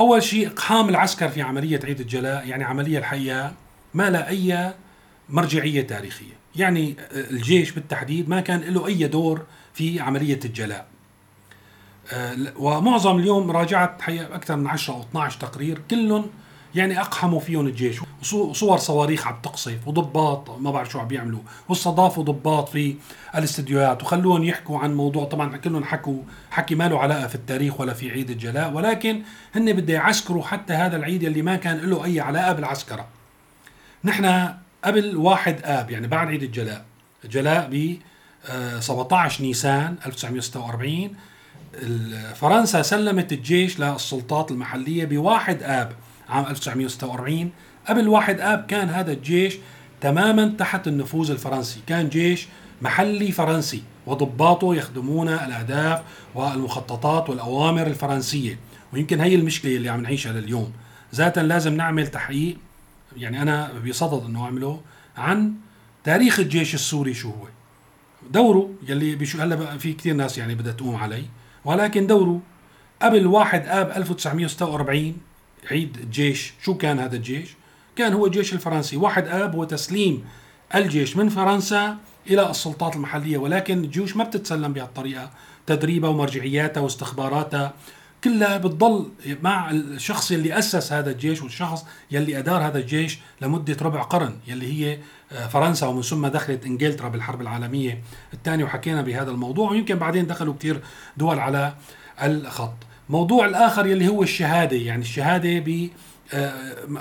أول 0.00 0.22
شيء 0.22 0.46
إقحام 0.46 0.88
العسكر 0.88 1.28
في 1.28 1.42
عملية 1.42 1.80
عيد 1.84 2.00
الجلاء 2.00 2.48
يعني 2.48 2.64
عملية 2.64 2.98
الحقيقة 2.98 3.52
ما 3.94 4.10
لها 4.10 4.28
أي 4.28 4.74
مرجعية 5.28 5.82
تاريخية. 5.82 6.34
يعني 6.56 6.96
الجيش 7.12 7.70
بالتحديد 7.70 8.28
ما 8.28 8.40
كان 8.40 8.60
له 8.60 8.86
أي 8.86 9.06
دور 9.06 9.46
في 9.74 10.00
عملية 10.00 10.40
الجلاء. 10.44 10.95
ومعظم 12.56 13.18
اليوم 13.18 13.50
راجعت 13.50 14.02
حقيقة 14.02 14.34
أكثر 14.34 14.56
من 14.56 14.66
10 14.66 14.94
أو 14.94 15.00
12 15.00 15.40
تقرير 15.40 15.82
كلهم 15.90 16.26
يعني 16.74 17.00
أقحموا 17.00 17.40
فيهم 17.40 17.66
الجيش. 17.66 18.00
وصور 18.32 18.78
صواريخ 18.78 19.26
عم 19.26 19.36
تقصف 19.42 19.88
وضباط 19.88 20.50
ما 20.58 20.70
بعرف 20.70 20.90
شو 20.90 20.98
عم 20.98 21.08
بيعملوا. 21.08 21.40
واستضافوا 21.68 22.24
ضباط 22.24 22.68
في 22.68 22.96
الاستديوهات 23.34 24.02
وخلوهم 24.02 24.44
يحكوا 24.44 24.78
عن 24.78 24.94
موضوع. 24.94 25.24
طبعا 25.24 25.56
كلهم 25.56 25.84
حكوا 25.84 26.22
حكي 26.50 26.74
ما 26.74 26.88
له 26.88 26.98
علاقة 26.98 27.26
في 27.26 27.34
التاريخ 27.34 27.80
ولا 27.80 27.92
في 27.92 28.10
عيد 28.10 28.30
الجلاء. 28.30 28.72
ولكن 28.72 29.22
هن 29.54 29.72
بده 29.72 29.94
يعسكروا 29.94 30.42
حتى 30.42 30.72
هذا 30.72 30.96
العيد 30.96 31.24
اللي 31.24 31.42
ما 31.42 31.56
كان 31.56 31.76
له 31.76 32.04
أي 32.04 32.20
علاقة 32.20 32.52
بالعسكرة. 32.52 33.06
نحن 34.04 34.54
قبل 34.84 35.16
واحد 35.16 35.60
آب 35.64 35.90
يعني 35.90 36.06
بعد 36.06 36.28
عيد 36.28 36.42
الجلاء 36.42 36.84
جلاء 37.24 37.68
ب 37.72 37.96
17 38.80 39.40
آه، 39.40 39.46
نيسان 39.46 39.96
1946 40.06 41.16
فرنسا 42.34 42.82
سلمت 42.82 43.32
الجيش 43.32 43.80
للسلطات 43.80 44.50
المحلية 44.50 45.04
بواحد 45.04 45.62
آب 45.62 45.92
عام 46.28 46.46
1946 46.46 47.50
قبل 47.88 48.08
واحد 48.08 48.40
آب 48.40 48.66
كان 48.66 48.88
هذا 48.88 49.12
الجيش 49.12 49.54
تماما 50.00 50.54
تحت 50.58 50.88
النفوذ 50.88 51.30
الفرنسي. 51.30 51.80
كان 51.86 52.08
جيش 52.08 52.46
محلي 52.82 53.32
فرنسي 53.32 53.82
وضباطه 54.06 54.74
يخدمون 54.74 55.28
الأهداف 55.28 56.02
والمخططات 56.34 57.30
والأوامر 57.30 57.86
الفرنسية. 57.86 58.58
ويمكن 58.92 59.20
هي 59.20 59.34
المشكلة 59.34 59.76
اللي 59.76 59.88
عم 59.88 60.02
نعيشها 60.02 60.32
لليوم. 60.32 60.72
ذاتا 61.14 61.40
لازم 61.40 61.74
نعمل 61.74 62.06
تحقيق 62.06 62.56
يعني 63.16 63.42
أنا 63.42 63.72
بصدد 63.88 64.24
أنه 64.24 64.44
أعمله 64.44 64.80
عن 65.16 65.54
تاريخ 66.04 66.40
الجيش 66.40 66.74
السوري 66.74 67.14
شو 67.14 67.28
هو. 67.28 67.46
دوره 68.30 68.70
يلي 68.88 69.28
هلا 69.38 69.78
في 69.78 69.92
كثير 69.92 70.14
ناس 70.14 70.38
يعني 70.38 70.54
بدها 70.54 70.72
تقوم 70.72 70.96
علي 70.96 71.24
ولكن 71.66 72.06
دوره 72.06 72.40
قبل 73.02 73.26
واحد 73.26 73.66
آب 73.66 73.90
1946 73.90 75.16
عيد 75.70 75.96
الجيش. 75.96 76.54
شو 76.62 76.74
كان 76.76 76.98
هذا 76.98 77.16
الجيش؟ 77.16 77.54
كان 77.96 78.12
هو 78.12 78.26
الجيش 78.26 78.52
الفرنسي. 78.52 78.96
واحد 78.96 79.28
آب 79.28 79.54
هو 79.54 79.64
تسليم 79.64 80.24
الجيش 80.74 81.16
من 81.16 81.28
فرنسا 81.28 81.96
إلى 82.30 82.50
السلطات 82.50 82.96
المحلية 82.96 83.38
ولكن 83.38 83.84
الجيوش 83.84 84.16
ما 84.16 84.24
بتتسلم 84.24 84.72
بهالطريقة. 84.72 85.30
تدريبها 85.66 86.10
ومرجعياتها 86.10 86.80
واستخباراتها 86.80 87.72
كلها 88.24 88.56
بتضل 88.56 89.10
مع 89.42 89.70
الشخص 89.70 90.32
اللي 90.32 90.58
أسس 90.58 90.92
هذا 90.92 91.10
الجيش 91.10 91.42
والشخص 91.42 91.84
يلي 92.10 92.38
أدار 92.38 92.66
هذا 92.66 92.78
الجيش 92.78 93.18
لمدة 93.40 93.76
ربع 93.82 94.02
قرن 94.02 94.36
يلي 94.46 94.72
هي 94.72 94.98
فرنسا 95.48 95.86
ومن 95.86 96.02
ثم 96.02 96.26
دخلت 96.26 96.66
إنجلترا 96.66 97.08
بالحرب 97.08 97.40
العالمية 97.40 98.02
الثانية 98.34 98.64
وحكينا 98.64 99.02
بهذا 99.02 99.30
الموضوع 99.30 99.70
ويمكن 99.70 99.94
بعدين 99.94 100.26
دخلوا 100.26 100.54
كثير 100.58 100.80
دول 101.16 101.38
على 101.38 101.74
الخط. 102.22 102.74
موضوع 103.08 103.46
الآخر 103.46 103.86
يلي 103.86 104.08
هو 104.08 104.22
الشهادة 104.22 104.76
يعني 104.76 105.02
الشهادة 105.02 105.64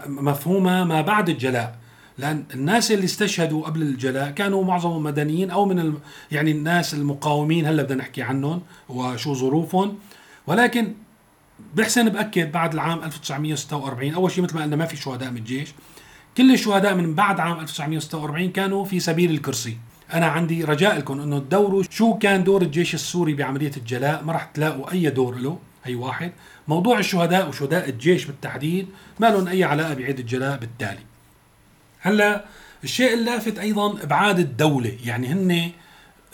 بمفهومها 0.07 0.83
ما 0.83 1.01
بعد 1.01 1.29
الجلاء. 1.29 1.75
لأن 2.17 2.43
الناس 2.53 2.91
اللي 2.91 3.05
استشهدوا 3.05 3.65
قبل 3.65 3.81
الجلاء 3.81 4.31
كانوا 4.31 4.63
معظمهم 4.63 5.03
مدنيين 5.03 5.51
أو 5.51 5.65
من 5.65 5.93
يعني 6.31 6.51
الناس 6.51 6.93
المقاومين 6.93 7.65
هلأ 7.65 7.83
بدنا 7.83 7.97
نحكي 7.97 8.21
عنهم 8.21 8.61
وشو 8.89 9.33
ظروفهم. 9.33 9.97
ولكن 10.47 10.93
بحسن 11.75 12.09
بأكد 12.09 12.51
بعد 12.51 12.73
العام 12.73 13.03
1946 13.03 14.13
أول 14.13 14.31
شيء 14.31 14.43
مثل 14.43 14.55
ما 14.55 14.63
قلنا 14.63 14.75
ما 14.75 14.85
في 14.85 14.97
شهداء 14.97 15.31
من 15.31 15.37
الجيش. 15.37 15.69
كل 16.37 16.53
الشهداء 16.53 16.95
من 16.95 17.15
بعد 17.15 17.39
عام 17.39 17.59
1946 17.59 18.51
كانوا 18.51 18.85
في 18.85 18.99
سبيل 18.99 19.31
الكرسي. 19.31 19.77
أنا 20.13 20.25
عندي 20.25 20.63
رجاء 20.63 20.97
لكم 20.97 21.21
إنه 21.21 21.39
تدوروا 21.39 21.83
شو 21.89 22.13
كان 22.13 22.43
دور 22.43 22.61
الجيش 22.61 22.93
السوري 22.93 23.33
بعملية 23.33 23.71
الجلاء 23.77 24.23
ما 24.23 24.33
راح 24.33 24.43
تلاقوا 24.43 24.91
أي 24.91 25.09
دور 25.09 25.35
له 25.35 25.59
هي 25.83 25.95
واحد. 25.95 26.31
موضوع 26.67 26.99
الشهداء 26.99 27.49
وشهداء 27.49 27.89
الجيش 27.89 28.25
بالتحديد 28.25 28.87
ما 29.19 29.27
لهم 29.27 29.47
أي 29.47 29.63
علاقة 29.63 29.93
بعيد 29.93 30.19
الجلاء 30.19 30.57
بالتالي. 30.57 30.99
هلأ 31.99 32.45
الشيء 32.83 33.13
اللافت 33.13 33.59
أيضا 33.59 34.03
إبعاد 34.03 34.39
الدولة 34.39 34.97
يعني 35.05 35.27
هن 35.27 35.71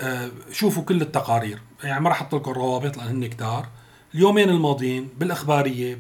آه، 0.02 0.32
شوفوا 0.52 0.84
كل 0.84 1.02
التقارير. 1.02 1.60
يعني 1.84 2.02
ما 2.02 2.10
راح 2.10 2.22
أحط 2.22 2.36
لكم 2.36 2.52
الروابط 2.52 2.98
لأن 2.98 3.08
هن 3.08 3.28
كتار. 3.28 3.68
اليومين 4.16 4.50
الماضيين 4.50 5.10
بالإخبارية 5.20 5.96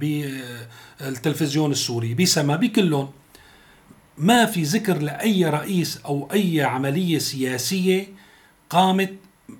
بالتلفزيون 1.00 1.72
السوري 1.72 2.14
بسما 2.14 2.56
بكلهم 2.56 3.10
ما 4.22 4.46
في 4.46 4.64
ذكر 4.64 4.98
لأي 4.98 5.46
رئيس 5.46 6.00
أو 6.06 6.30
أي 6.34 6.62
عملية 6.62 7.20
سياسية 7.20 8.08
قامت 8.70 9.14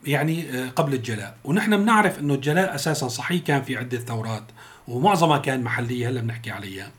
يعني 0.06 0.50
آه، 0.50 0.70
قبل 0.70 0.94
الجلاء. 0.94 1.36
ونحن 1.44 1.78
بنعرف 1.78 2.20
إنه 2.20 2.34
الجلاء 2.34 2.76
أساسا 2.76 3.08
صحيح 3.08 3.44
كان 3.44 3.62
في 3.62 3.78
عدة 3.78 3.98
ثورات 3.98 4.44
ومعظمها 4.88 5.38
كان 5.38 5.62
محلية 5.62 6.10
هلأ 6.10 6.22
بنحكي 6.22 6.52
عليها. 6.52 6.92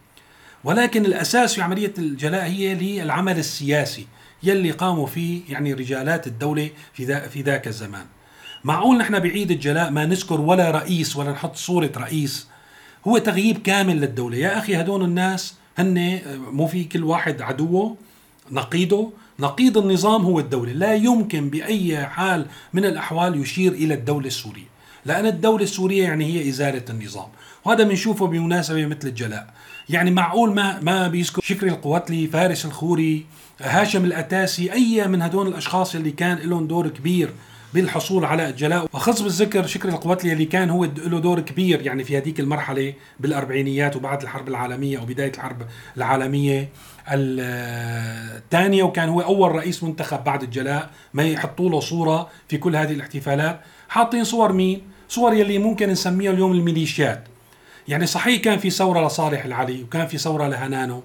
ولكن 0.64 1.04
الأساس 1.06 1.54
في 1.54 1.62
عملية 1.62 1.92
الجلاء 1.98 2.44
هي 2.44 2.74
للعمل 2.74 3.38
السياسي 3.38 4.06
يلي 4.42 4.70
قاموا 4.70 5.06
فيه 5.06 5.40
يعني 5.48 5.72
رجالات 5.72 6.26
الدولة 6.26 6.70
في 6.92 7.04
ذا 7.04 7.28
في 7.28 7.42
ذاك 7.42 7.68
الزمان. 7.68 8.06
معقول 8.64 8.98
نحن 8.98 9.18
بعيد 9.18 9.50
الجلاء 9.50 9.90
ما 9.90 10.06
نذكر 10.06 10.40
ولا 10.40 10.70
رئيس 10.70 11.16
ولا 11.16 11.32
نحط 11.32 11.56
صورة 11.56 11.92
رئيس؟ 11.96 12.48
هو 13.08 13.18
تغييب 13.18 13.62
كامل 13.62 14.00
للدولة. 14.00 14.36
يا 14.36 14.58
أخي 14.58 14.80
هدول 14.80 15.04
الناس 15.04 15.61
هن 15.78 16.20
مو 16.52 16.66
في 16.66 16.84
كل 16.84 17.04
واحد 17.04 17.42
عدوه 17.42 17.96
نقيضه 18.50 19.12
نقيض 19.40 19.78
النظام 19.78 20.22
هو 20.22 20.40
الدولة. 20.40 20.72
لا 20.72 20.94
يمكن 20.94 21.50
بأي 21.50 22.06
حال 22.06 22.46
من 22.72 22.84
الأحوال 22.84 23.40
يشير 23.40 23.72
إلى 23.72 23.94
الدولة 23.94 24.26
السورية. 24.26 24.72
لأن 25.06 25.26
الدولة 25.26 25.64
السورية 25.64 26.02
يعني 26.02 26.24
هي 26.24 26.48
إزالة 26.48 26.82
النظام. 26.90 27.28
وهذا 27.64 27.84
بنشوفه 27.84 28.26
بمناسبة 28.26 28.86
مثل 28.86 29.08
الجلاء. 29.08 29.54
يعني 29.88 30.10
معقول 30.10 30.54
ما 30.54 30.80
ما 30.80 31.08
بيذكر 31.08 31.42
شكري 31.42 31.70
القواتلي 31.70 32.26
فارس 32.26 32.64
الخوري 32.64 33.26
هاشم 33.60 34.04
الأتاسي 34.04 34.72
أي 34.72 35.08
من 35.08 35.22
هدول 35.22 35.48
الأشخاص 35.48 35.94
اللي 35.94 36.10
كان 36.10 36.38
لهم 36.38 36.66
دور 36.66 36.88
كبير 36.88 37.32
بالحصول 37.74 38.24
على 38.24 38.48
الجلاء. 38.48 38.86
وخص 38.92 39.22
بالذكر 39.22 39.66
شكر 39.66 39.88
القوات 39.88 40.24
اللي 40.24 40.44
كان 40.44 40.70
هو 40.70 40.84
له 40.84 41.20
دور 41.20 41.40
كبير 41.40 41.82
يعني 41.82 42.04
في 42.04 42.18
هذيك 42.18 42.40
المرحلة 42.40 42.94
بالأربعينيات 43.20 43.96
وبعد 43.96 44.22
الحرب 44.22 44.48
العالمية 44.48 44.98
أو 44.98 45.04
بداية 45.04 45.32
الحرب 45.32 45.62
العالمية 45.96 46.68
الثانية. 47.08 48.82
وكان 48.82 49.08
هو 49.08 49.20
أول 49.20 49.52
رئيس 49.52 49.82
منتخب 49.82 50.24
بعد 50.24 50.42
الجلاء. 50.42 50.90
ما 51.14 51.22
يحطوا 51.22 51.70
له 51.70 51.80
صورة 51.80 52.28
في 52.48 52.56
كل 52.56 52.76
هذه 52.76 52.92
الاحتفالات. 52.92 53.60
حاطين 53.88 54.24
صور 54.24 54.52
مين؟ 54.52 54.82
صور 55.08 55.34
يلي 55.34 55.58
ممكن 55.58 55.88
نسميها 55.88 56.32
اليوم 56.32 56.52
الميليشيات. 56.52 57.24
يعني 57.88 58.06
صحيح 58.06 58.42
كان 58.42 58.58
في 58.58 58.70
ثورة 58.70 59.06
لصالح 59.06 59.44
العلي 59.44 59.82
وكان 59.82 60.06
في 60.06 60.18
ثورة 60.18 60.48
لهنانو. 60.48 61.02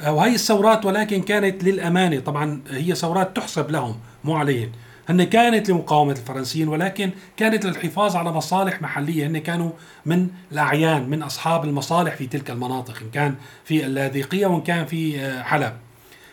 آه، 0.00 0.12
وهي 0.12 0.34
الثورات 0.34 0.84
ولكن 0.86 1.22
كانت 1.22 1.64
للأمانة. 1.64 2.20
طبعا 2.20 2.62
هي 2.70 2.94
ثورات 2.94 3.36
تحسب 3.36 3.70
لهم 3.70 3.96
مو 4.24 4.36
عليهم 4.36 4.72
هن 5.08 5.24
كانت 5.24 5.70
لمقاومة 5.70 6.12
الفرنسيين 6.12 6.68
ولكن 6.68 7.10
كانت 7.36 7.66
للحفاظ 7.66 8.16
على 8.16 8.32
مصالح 8.32 8.82
محلية. 8.82 9.26
هن 9.26 9.38
كانوا 9.38 9.70
من 10.06 10.28
الأعيان 10.52 11.08
من 11.08 11.22
أصحاب 11.22 11.64
المصالح 11.64 12.14
في 12.14 12.26
تلك 12.26 12.50
المناطق 12.50 12.94
إن 13.02 13.10
كان 13.10 13.34
في 13.64 13.86
اللاذقية 13.86 14.46
وإن 14.46 14.60
كان 14.60 14.86
في 14.86 15.20
آه، 15.20 15.42
حلب. 15.42 15.72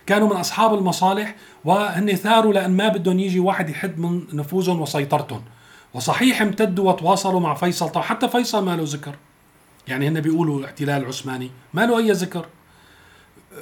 كانوا 0.05 0.29
من 0.29 0.35
أصحاب 0.35 0.73
المصالح 0.73 1.35
وهن 1.65 2.15
ثاروا 2.15 2.53
لأن 2.53 2.71
ما 2.71 2.87
بدهم 2.87 3.19
يجي 3.19 3.39
واحد 3.39 3.69
يحد 3.69 3.99
من 3.99 4.23
نفوذهم 4.33 4.81
وسيطرتهم. 4.81 5.41
وصحيح 5.93 6.41
امتدوا 6.41 6.91
وتواصلوا 6.91 7.39
مع 7.39 7.53
فيصل. 7.53 7.89
طبعا 7.89 8.03
حتى 8.03 8.27
فيصل 8.27 8.65
ما 8.65 8.75
له 8.75 8.83
ذكر. 8.87 9.15
يعني 9.87 10.07
هن 10.07 10.21
بيقولوا 10.21 10.59
الاحتلال 10.59 11.01
العثماني 11.01 11.51
ما 11.73 11.85
له 11.85 11.97
أي 11.97 12.11
ذكر. 12.11 12.45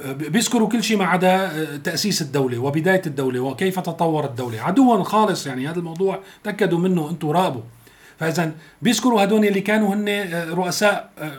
بيذكروا 0.06 0.70
كل 0.70 0.84
شيء 0.84 0.98
ما 0.98 1.06
عدا 1.06 1.46
آه، 1.46 1.78
تأسيس 1.78 2.22
الدولة 2.22 2.60
وبداية 2.60 3.02
الدولة 3.08 3.40
وكيف 3.40 3.80
تطورت 3.80 4.30
الدولة. 4.30 4.62
عدوا 4.62 5.04
خالص 5.04 5.48
يعني 5.48 5.68
هذا 5.68 5.80
الموضوع 5.80 6.20
تأكدوا 6.44 6.80
منه 6.80 7.10
أنتم 7.10 7.30
راقبوا. 7.30 7.62
فإذا 8.20 8.52
بيذكروا 8.82 9.24
هدول 9.24 9.46
اللي 9.46 9.62
كانوا 9.62 9.94
هن 9.94 10.10
آه، 10.10 10.50
رؤساء 10.50 11.10
آه، 11.20 11.32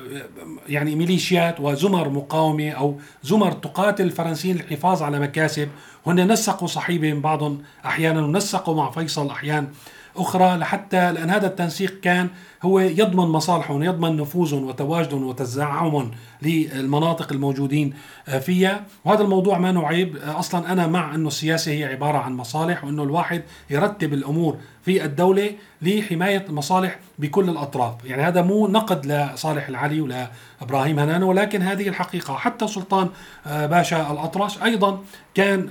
يعني 0.69 0.95
ميليشيات 0.95 1.61
وزمر 1.61 2.09
مقاومة 2.09 2.71
أو 2.71 3.01
زمر 3.23 3.53
تقاتل 3.53 4.05
الفرنسيين 4.05 4.57
للحفاظ 4.57 5.03
على 5.03 5.19
مكاسب. 5.21 5.69
هن 6.07 6.33
نسقوا 6.33 6.69
صحيبة 6.69 7.13
من 7.13 7.21
بعضهم 7.21 7.63
أحيانا 7.87 8.21
ونسقوا 8.21 8.75
مع 8.75 8.91
فيصل 8.91 9.31
أحيانا. 9.31 9.69
أخرى 10.17 10.57
لحتى 10.57 11.13
لأن 11.13 11.31
هذا 11.31 11.47
التنسيق 11.47 12.01
كان 12.01 12.29
هو 12.65 12.81
يضمن 12.81 13.25
مصالحهم 13.25 13.83
يضمن 13.83 14.17
نفوذهم 14.17 14.65
وتواجدهم 14.65 15.27
وتزعمهم 15.27 16.11
للمناطق 16.43 17.33
الموجودين 17.33 17.95
آه، 18.29 18.39
فيها. 18.39 18.85
وهذا 19.05 19.23
الموضوع 19.23 19.59
ما 19.59 19.87
عيب 19.87 20.17
آه، 20.17 20.39
أصلا 20.39 20.73
أنا 20.73 20.87
مع 20.87 21.15
أنه 21.15 21.29
السياسة 21.29 21.73
هي 21.73 21.85
عبارة 21.85 22.19
عن 22.19 22.37
مصالح 22.37 22.85
وأنه 22.85 23.03
الواحد 23.03 23.43
يرتب 23.71 24.13
الأمور 24.13 24.57
في 24.83 25.05
الدولة 25.05 25.51
لحماية 25.83 26.45
المصالح 26.49 26.99
بكل 27.19 27.49
الأطراف. 27.49 27.95
يعني 28.05 28.23
هذا 28.23 28.43
مو 28.43 28.67
نقد 28.67 29.07
لصالح 29.07 29.69
العلي 29.69 30.01
ولا 30.01 30.31
إبراهيم 30.63 30.99
هنانو 30.99 31.29
ولكن 31.29 31.63
هذه 31.63 31.89
الحقيقة. 31.89 32.35
حتى 32.35 32.67
سلطان 32.67 33.09
آه، 33.47 33.67
باشا 33.67 34.13
الأطرش 34.13 34.63
أيضا 34.63 34.99
كان 35.35 35.69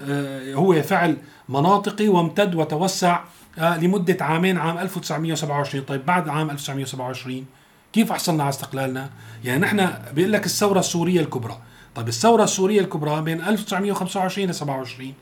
هو 0.56 0.82
فعل 0.82 1.17
مناطقي 1.49 2.08
وامتد 2.08 2.56
وتوسع 2.56 3.19
لمدة 3.58 4.26
عامين 4.26 4.58
عام 4.58 4.78
1927 4.78 5.86
طيب 5.86 6.06
بعد 6.06 6.30
عام 6.30 6.50
1927 6.50 7.46
كيف 7.94 8.12
حصلنا 8.12 8.44
على 8.44 8.50
استقلالنا؟ 8.50 9.10
يعني 9.44 9.60
نحن 9.60 9.89
بيقول 10.13 10.34
لك 10.34 10.46
الثورة 10.46 10.80
السورية 10.80 11.22
الكبرى. 11.22 11.58
طيب 11.96 12.08
الثورة 12.08 12.44
السورية 12.44 12.82
الكبرى 12.82 13.22
بين 13.22 13.42
1925 13.42 14.50
ل 14.50 14.54
27 14.56 15.13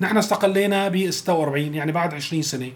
نحن 0.00 0.16
استقلينا 0.18 0.88
ب 0.88 1.10
46 1.10 1.74
يعني 1.74 1.92
بعد 1.92 2.14
20 2.14 2.42
سنة. 2.42 2.70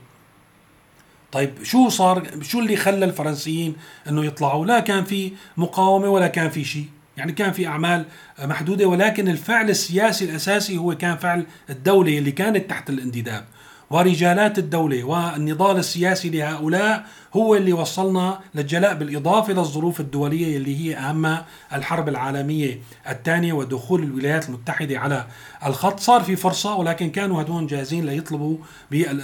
طيب 1.32 1.62
شو 1.62 1.88
صار؟ 1.88 2.26
شو 2.42 2.58
اللي 2.58 2.76
خلى 2.76 3.04
الفرنسيين 3.04 3.76
إنه 4.08 4.24
يطلعوا؟ 4.24 4.66
لا 4.66 4.80
كان 4.80 5.04
في 5.04 5.32
مقاومة 5.56 6.08
ولا 6.08 6.26
كان 6.26 6.50
في 6.50 6.64
شيء. 6.64 6.86
يعني 7.16 7.32
كان 7.32 7.52
في 7.52 7.66
أعمال 7.66 8.04
محدودة 8.42 8.86
ولكن 8.86 9.28
الفعل 9.28 9.70
السياسي 9.70 10.24
الأساسي 10.24 10.78
هو 10.78 10.94
كان 10.94 11.16
فعل 11.16 11.46
الدولة 11.70 12.18
اللي 12.18 12.32
كانت 12.32 12.70
تحت 12.70 12.90
الانتداب. 12.90 13.44
ورجالات 13.92 14.58
الدولة 14.58 15.04
والنضال 15.04 15.76
السياسي 15.76 16.30
لهؤلاء 16.30 17.04
هو 17.36 17.54
اللي 17.54 17.72
وصلنا 17.72 18.40
للجلاء 18.54 18.94
بالإضافة 18.94 19.52
للظروف 19.52 20.00
الدولية 20.00 20.56
اللي 20.56 20.76
هي 20.76 20.96
أهمها 20.96 21.46
الحرب 21.72 22.08
العالمية 22.08 22.78
الثانية 23.08 23.52
ودخول 23.52 24.02
الولايات 24.02 24.48
المتحدة 24.48 24.98
على 24.98 25.26
الخط. 25.66 26.00
صار 26.00 26.22
في 26.22 26.36
فرصة 26.36 26.74
ولكن 26.74 27.10
كانوا 27.10 27.42
هدول 27.42 27.66
جاهزين 27.66 28.06
ليطلبوا 28.06 28.56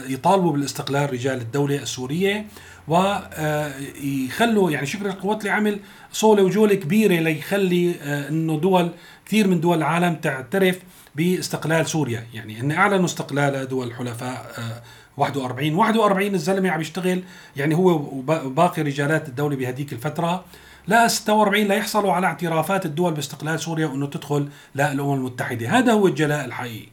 يطالبوا 0.08 0.52
بالاستقلال 0.52 1.12
رجال 1.12 1.40
الدولة 1.40 1.76
السورية. 1.76 2.46
ويخلوا 2.88 4.70
يعني 4.70 4.86
شكر 4.86 5.06
القوات 5.06 5.40
اللي 5.40 5.50
عمل 5.50 5.80
صولة 6.12 6.42
وجولة 6.42 6.74
كبيرة 6.74 7.14
ليخلي 7.20 7.94
آه، 8.02 8.28
إنه 8.28 8.58
دول 8.58 8.90
كثير 9.26 9.48
من 9.48 9.60
دول 9.60 9.78
العالم 9.78 10.14
تعترف 10.14 10.78
باستقلال 11.14 11.86
سوريا. 11.86 12.26
يعني 12.34 12.60
إن 12.60 12.72
أعلنوا 12.72 13.04
استقلال 13.04 13.68
دول 13.68 13.86
الحلفاء 13.86 14.54
41 15.16 15.72
آه، 15.72 15.78
41 15.78 16.34
الزلمة 16.34 16.70
عم 16.70 16.80
يشتغل 16.80 17.22
يعني 17.56 17.74
هو 17.74 17.90
وباقي 18.12 18.82
رجالات 18.82 19.28
الدولة 19.28 19.56
بهديك 19.56 19.92
الفترة. 19.92 20.44
لا 20.86 21.08
46 21.08 21.66
لا 21.66 21.74
يحصلوا 21.74 22.12
على 22.12 22.26
اعترافات 22.26 22.86
الدول 22.86 23.14
باستقلال 23.14 23.60
سوريا 23.60 23.86
وإنه 23.86 24.06
تدخل 24.06 24.48
للامم 24.74 25.14
المتحدة. 25.14 25.78
هذا 25.78 25.92
هو 25.92 26.06
الجلاء 26.06 26.44
الحقيقي. 26.44 26.88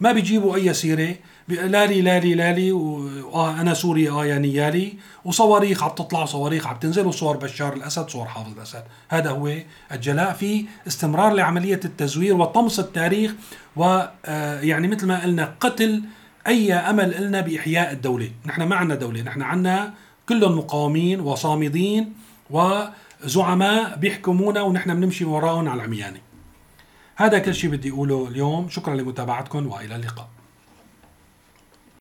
ما 0.00 0.12
بيجيبوا 0.12 0.56
أي 0.56 0.74
سيرة. 0.74 1.14
لالي 1.48 2.02
لالي 2.02 2.34
لالي 2.34 2.72
واه 2.72 3.60
أنا 3.60 3.74
سوري 3.74 4.10
آه 4.10 4.26
يا 4.26 4.38
نيالي 4.38 4.94
وصواريخ 5.24 5.82
عم 5.82 5.90
تطلع 5.90 6.24
صواريخ 6.24 6.66
عم 6.66 6.76
تنزل 6.76 7.06
وصور 7.06 7.36
بشار 7.36 7.72
الأسد 7.72 8.08
صور 8.08 8.26
حافظ 8.26 8.52
الأسد. 8.52 8.84
هذا 9.08 9.30
هو 9.30 9.52
الجلاء 9.92 10.32
في 10.32 10.64
استمرار 10.86 11.32
لعملية 11.32 11.80
التزوير 11.84 12.34
وطمس 12.34 12.80
التاريخ 12.80 13.34
ويعني 13.76 14.88
مثل 14.88 15.06
ما 15.06 15.22
قلنا 15.22 15.54
قتل 15.60 16.02
أي 16.46 16.72
أمل 16.72 17.26
لنا 17.26 17.40
بإحياء 17.40 17.92
الدولة. 17.92 18.30
نحن 18.46 18.62
ما 18.62 18.76
عندنا 18.76 18.94
دولة 18.94 19.22
نحن 19.22 19.42
عندنا 19.42 19.94
كلهم 20.28 20.58
مقاومين 20.58 21.20
وصامدين 21.20 22.12
وزعماء 22.50 23.96
بيحكمونا 23.96 24.62
ونحن 24.62 24.94
بنمشي 24.94 25.24
وراءهم 25.24 25.68
على 25.68 25.80
العميانه 25.80 26.18
هذا 27.16 27.38
كل 27.38 27.54
شيء 27.54 27.70
بدي 27.70 27.90
أقوله 27.90 28.28
اليوم. 28.28 28.68
شكرا 28.68 28.94
لمتابعتكم 28.94 29.66
وإلى 29.66 29.96
اللقاء. 29.96 30.28